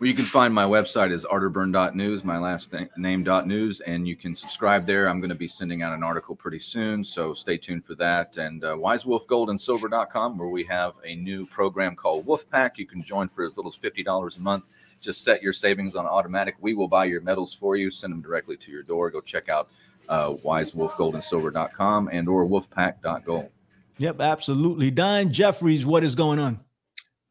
[0.04, 4.16] Well, you can find my website is arterburn.news, my last name dot news, and you
[4.16, 5.08] can subscribe there.
[5.08, 8.36] I'm going to be sending out an article pretty soon, so stay tuned for that.
[8.36, 12.76] And uh, wisewolfgoldandsilver.com, where we have a new program called Wolf Pack.
[12.76, 14.64] You can join for as little as $50 a month.
[15.00, 16.56] Just set your savings on automatic.
[16.60, 19.08] We will buy your metals for you, send them directly to your door.
[19.08, 19.70] Go check out
[20.10, 23.48] uh, wisewolfgoldandsilver.com and or wolfpack.gold.
[23.96, 24.90] Yep, absolutely.
[24.90, 26.60] Don Jeffries, what is going on?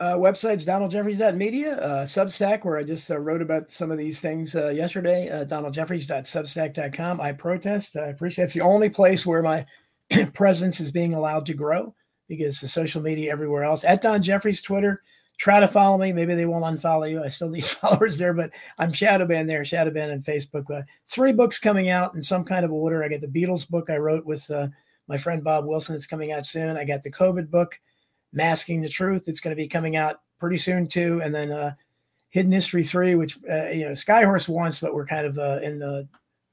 [0.03, 4.53] Uh, websites donaldjeffries.media, uh, Substack, where I just uh, wrote about some of these things
[4.53, 7.21] uh, yesterday, uh, donaldjeffries.substack.com.
[7.21, 7.95] I protest.
[7.95, 9.65] I appreciate it's the only place where my
[10.33, 11.95] presence is being allowed to grow
[12.27, 13.85] because the social media everywhere else.
[13.85, 15.01] At Don Jeffries, Twitter,
[15.37, 16.11] try to follow me.
[16.11, 17.23] Maybe they won't unfollow you.
[17.23, 20.69] I still need followers there, but I'm shadow there, shadow banned on Facebook.
[20.69, 23.05] Uh, three books coming out in some kind of order.
[23.05, 24.67] I got the Beatles book I wrote with uh,
[25.07, 25.95] my friend Bob Wilson.
[25.95, 26.75] It's coming out soon.
[26.75, 27.79] I got the COVID book
[28.33, 31.71] masking the truth it's going to be coming out pretty soon too and then uh
[32.29, 35.79] hidden history 3 which uh, you know skyhorse wants but we're kind of uh, in
[35.79, 36.07] the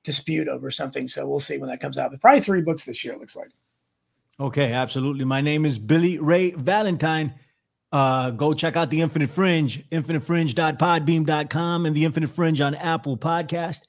[0.05, 3.05] dispute over something so we'll see when that comes out but probably three books this
[3.05, 3.51] year it looks like
[4.41, 5.25] Okay, absolutely.
[5.27, 7.35] My name is Billy Ray Valentine.
[7.93, 13.81] Uh, go check out the Infinite Fringe, infinitefringe.podbean.com and the Infinite Fringe on Apple Podcast.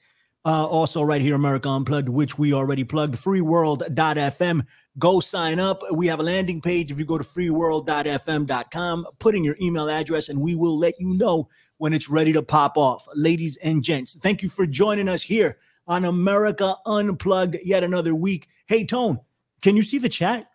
[0.44, 4.66] Uh, also, right here, America Unplugged, which we already plugged, freeworld.fm.
[4.98, 5.82] Go sign up.
[5.92, 6.90] We have a landing page.
[6.90, 11.16] If you go to freeworld.fm.com, put in your email address, and we will let you
[11.16, 13.06] know when it's ready to pop off.
[13.14, 18.48] Ladies and gents, thank you for joining us here on America Unplugged yet another week.
[18.66, 19.20] Hey, Tone,
[19.60, 20.48] can you see the chat?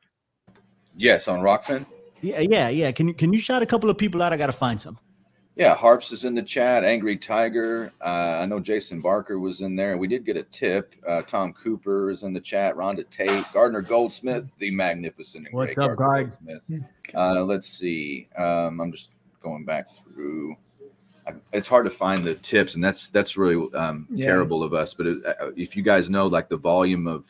[0.97, 1.85] Yes, on Rokfin.
[2.21, 2.91] Yeah, yeah, yeah.
[2.91, 4.33] Can you can you shout a couple of people out?
[4.33, 4.97] I gotta find some.
[5.57, 6.83] Yeah, Harps is in the chat.
[6.83, 7.91] Angry Tiger.
[7.99, 9.97] Uh, I know Jason Barker was in there.
[9.97, 10.93] We did get a tip.
[11.05, 12.75] Uh, Tom Cooper is in the chat.
[12.75, 13.43] Rhonda Tate.
[13.53, 16.61] Gardner Goldsmith, the magnificent and What's great up, Gardner Gard?
[16.69, 16.89] Goldsmith.
[17.15, 18.29] Uh, let's see.
[18.37, 19.09] Um, I'm just
[19.41, 20.55] going back through.
[21.25, 24.27] I, it's hard to find the tips, and that's that's really um, Yeah.
[24.27, 24.93] terrible of us.
[24.93, 27.25] But it, uh, if you guys know like the volume of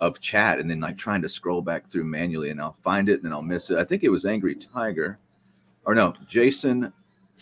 [0.00, 3.14] of chat, and then like trying to scroll back through manually, and I'll find it,
[3.14, 3.78] and then I'll miss it.
[3.78, 5.20] I think it was Angry Tiger,
[5.86, 6.92] or no, Jason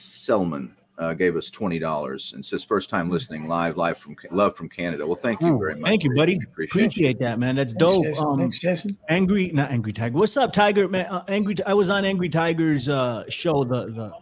[0.01, 4.57] Selman uh, gave us twenty dollars and says first time listening live, live from love
[4.57, 5.07] from Canada.
[5.07, 5.89] Well, thank you very much.
[5.89, 6.39] Thank you, buddy.
[6.47, 7.57] Appreciate, Appreciate that, man.
[7.57, 8.05] That's Thanks, dope.
[8.05, 8.27] Jason.
[8.27, 8.99] Um, Thanks, Jason.
[9.09, 10.19] Angry, not Angry Tiger.
[10.19, 10.89] What's up, Tiger?
[10.89, 11.55] Man, uh, Angry.
[11.67, 14.13] I was on Angry Tiger's uh, show, the the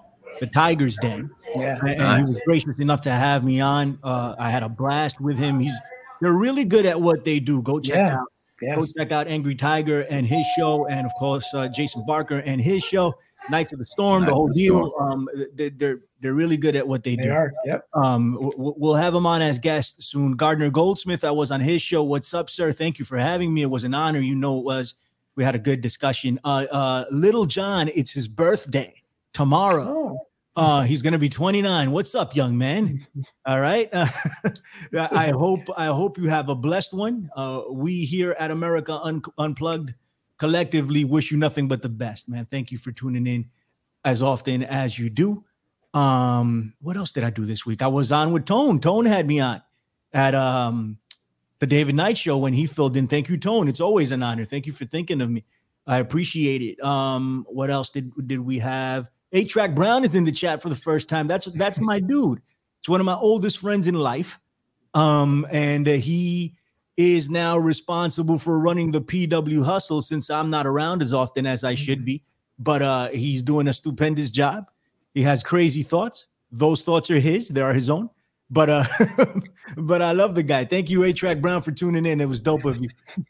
[0.40, 1.78] the Tigers Den, Yeah.
[1.80, 2.28] and, and Nice.
[2.28, 3.98] he was gracious enough to have me on.
[4.04, 5.58] Uh, I had a blast with him.
[5.58, 5.74] He's
[6.20, 7.60] they're really good at what they do.
[7.62, 8.14] Go check Yeah.
[8.18, 8.26] out
[8.62, 8.74] Yeah.
[8.76, 12.60] go check out Angry Tiger and his show, and of course uh, Jason Barker and
[12.60, 13.14] his show,
[13.50, 14.22] Knights of the Storm.
[14.22, 14.92] Knights the whole the deal.
[15.00, 17.30] Um, they, they're they're really good at what they, They do.
[17.30, 17.52] are.
[17.64, 17.86] Yep.
[17.94, 20.32] Um, w- we'll have them on as guests soon.
[20.32, 22.02] Gardner Goldsmith, I was on his show.
[22.02, 22.72] What's up, sir?
[22.72, 23.62] Thank you for having me.
[23.62, 24.18] It was an honor.
[24.20, 24.94] You know, it was.
[25.36, 26.40] We had a good discussion.
[26.42, 29.00] Uh, uh, Little John, it's his birthday
[29.32, 29.86] tomorrow.
[29.86, 30.26] Oh,
[30.56, 31.92] Uh, he's gonna be 29.
[31.92, 33.06] What's up, young man?
[33.46, 33.88] All right.
[33.92, 34.08] Uh,
[34.98, 37.30] I I hope I hope you have a blessed one.
[37.36, 39.94] Uh, we here at America Un- Unplugged
[40.38, 42.44] collectively wish you nothing but the best, man.
[42.44, 43.50] Thank you for tuning in
[44.04, 45.44] as often as you do.
[45.94, 47.82] Um, what else did I do this week?
[47.82, 48.80] I was on with Tone.
[48.80, 49.62] Tone had me on
[50.12, 50.98] at um
[51.58, 53.08] the David Knight show when he filled in.
[53.08, 53.68] Thank you, Tone.
[53.68, 54.44] It's always an honor.
[54.44, 55.44] Thank you for thinking of me.
[55.86, 56.82] I appreciate it.
[56.84, 59.10] Um, what else did did we have?
[59.32, 61.26] A Track Brown is in the chat for the first time.
[61.26, 62.40] That's that's my dude.
[62.78, 64.38] It's one of my oldest friends in life.
[64.94, 66.54] Um, and uh, he
[66.98, 71.62] is now responsible for running the PW hustle since I'm not around as often as
[71.62, 72.24] I should be.
[72.58, 74.68] But uh, he's doing a stupendous job.
[75.14, 76.26] He has crazy thoughts.
[76.50, 78.10] Those thoughts are his, they are his own.
[78.50, 78.84] But uh,
[79.76, 80.64] but I love the guy.
[80.64, 82.20] Thank you, A Track Brown, for tuning in.
[82.20, 82.88] It was dope of you.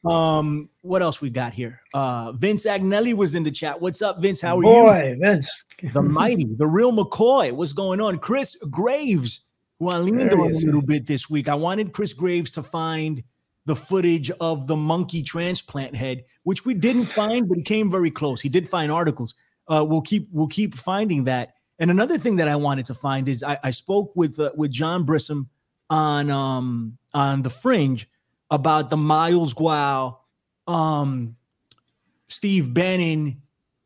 [0.09, 1.83] Um, what else we got here?
[1.93, 3.81] Uh, Vince Agnelli was in the chat.
[3.81, 4.41] What's up, Vince?
[4.41, 4.85] How are Boy, you?
[4.85, 5.65] Boy, Vince.
[5.93, 7.53] the mighty, the real McCoy.
[7.53, 8.19] What's going on?
[8.19, 9.41] Chris Graves,
[9.79, 11.49] who I leaned on a little bit this week.
[11.49, 13.23] I wanted Chris Graves to find
[13.69, 18.11] the footage of the monkey transplant head, which we didn't find, but he came very
[18.11, 18.41] close.
[18.41, 19.35] He did find articles.
[19.69, 21.53] Uh, we'll keep we'll keep finding that.
[21.79, 24.73] And another thing that I wanted to find is I, I spoke with uh, with
[24.73, 25.49] John Brissom
[25.91, 28.09] on um on the Fringe
[28.51, 30.17] about the Miles Guo,
[30.67, 31.37] um,
[32.29, 33.43] Steve Bannon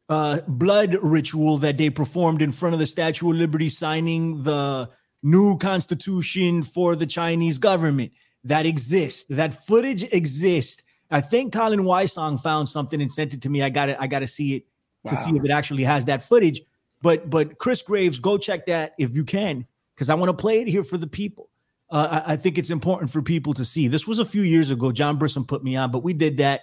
[0.08, 4.88] uh, blood ritual that they performed in front of the Statue of Liberty, signing the
[5.24, 8.12] new constitution for the Chinese government.
[8.44, 9.26] That exists.
[9.30, 10.82] That footage exists.
[11.10, 13.62] I think Colin Wysong found something and sent it to me.
[13.62, 13.96] I got it.
[14.00, 14.64] I got to see it
[15.06, 15.20] to wow.
[15.20, 16.62] see if it actually has that footage.
[17.02, 20.60] But but Chris Graves, go check that if you can, because I want to play
[20.60, 21.50] it here for the people.
[21.90, 23.86] Uh, I, I, think it's important for people to see.
[23.86, 24.92] This was a few years ago.
[24.92, 26.62] John Brissom put me on, but we did that.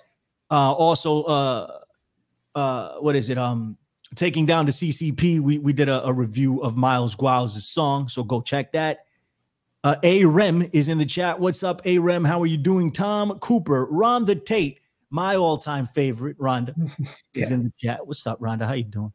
[0.49, 1.79] Uh, also, uh,
[2.55, 3.37] uh, what is it?
[3.37, 3.77] Um,
[4.15, 5.39] taking down the CCP.
[5.39, 9.05] We we did a, a review of Miles Guo's song, so go check that.
[9.83, 11.39] Uh, a Rem is in the chat.
[11.39, 12.25] What's up, A Rem?
[12.25, 12.91] How are you doing?
[12.91, 14.79] Tom Cooper, Rhonda Tate,
[15.09, 16.37] my all-time favorite.
[16.37, 16.73] Rhonda
[17.33, 17.43] yeah.
[17.43, 18.05] is in the chat.
[18.05, 18.65] What's up, Rhonda?
[18.65, 19.13] How you doing?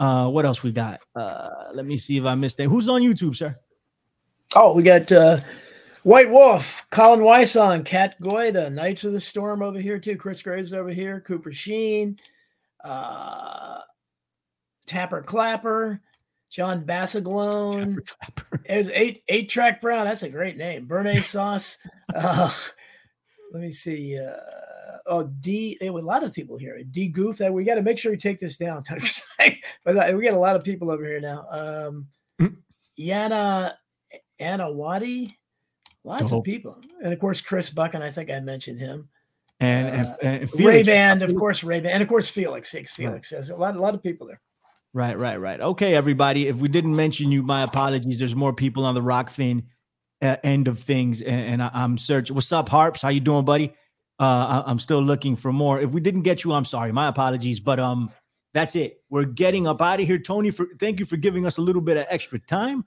[0.00, 1.00] Uh, what else we got?
[1.14, 2.68] Uh, let me see if I missed it.
[2.68, 3.58] Who's on YouTube, sir?
[4.54, 5.40] Oh, we got uh,
[6.02, 10.16] White Wolf, Colin Wysong, Kat Goida, Knights of the Storm over here too.
[10.16, 12.18] Chris Graves over here, Cooper Sheen,
[12.82, 13.80] uh,
[14.86, 16.00] Tapper Clapper,
[16.50, 17.98] John Bassaglone.
[18.66, 20.06] There's eight eight track Brown.
[20.06, 20.86] That's a great name.
[20.86, 21.78] Bernays sauce.
[22.14, 22.52] uh,
[23.52, 24.18] let me see.
[24.18, 24.36] Uh,
[25.06, 25.76] oh, D.
[25.80, 26.82] There were a lot of people here.
[26.90, 27.38] D Goof.
[27.38, 28.84] That we got to make sure we take this down.
[29.84, 31.46] but uh, we got a lot of people over here now.
[31.50, 32.06] Um,
[32.40, 32.56] mm.
[32.98, 33.72] Yana
[34.40, 35.34] Anawadi.
[36.04, 39.08] Lots of people, and of course Chris Buck, and I think I mentioned him.
[39.58, 42.70] And, uh, and, and Ray Band, of course, Ray Band, and of course Felix.
[42.70, 43.32] Six Felix.
[43.32, 43.38] Right.
[43.38, 44.40] There's a lot, a lot of people there.
[44.96, 45.60] Right, right, right.
[45.60, 46.48] Okay, everybody.
[46.48, 48.18] If we didn't mention you, my apologies.
[48.18, 49.64] There's more people on the Rokfin
[50.22, 52.34] uh, end of things, and, and I, am searching.
[52.34, 53.02] What's up, Harps?
[53.02, 53.74] How you doing, buddy?
[54.18, 55.78] Uh, I, am still looking for more.
[55.78, 56.92] If we didn't get you, I'm sorry.
[56.92, 57.60] My apologies.
[57.60, 58.10] But um,
[58.54, 59.02] that's it.
[59.10, 60.18] We're getting up out of here.
[60.18, 62.86] Tony, for thank you for giving us a little bit of extra time.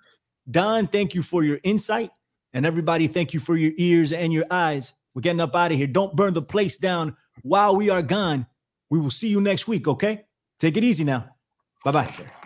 [0.49, 2.09] Don, thank you for your insight.
[2.53, 4.95] And everybody, thank you for your ears and your eyes.
[5.13, 5.85] We're getting up out of here.
[5.85, 8.47] Don't burn the place down while we are gone.
[8.89, 10.25] We will see you next week, okay?
[10.57, 11.35] Take it easy now.
[11.83, 12.38] 拜拜。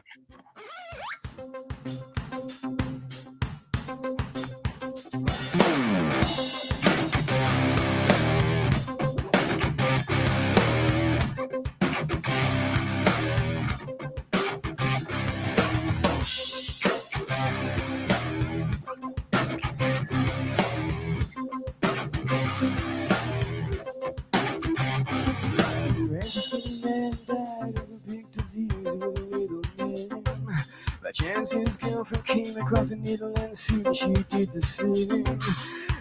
[34.62, 35.26] Same.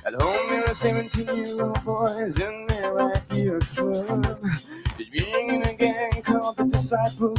[0.05, 4.23] At home there are 17 year old boys and they're right here firm.
[4.99, 7.32] Just being in a gang called the Disciples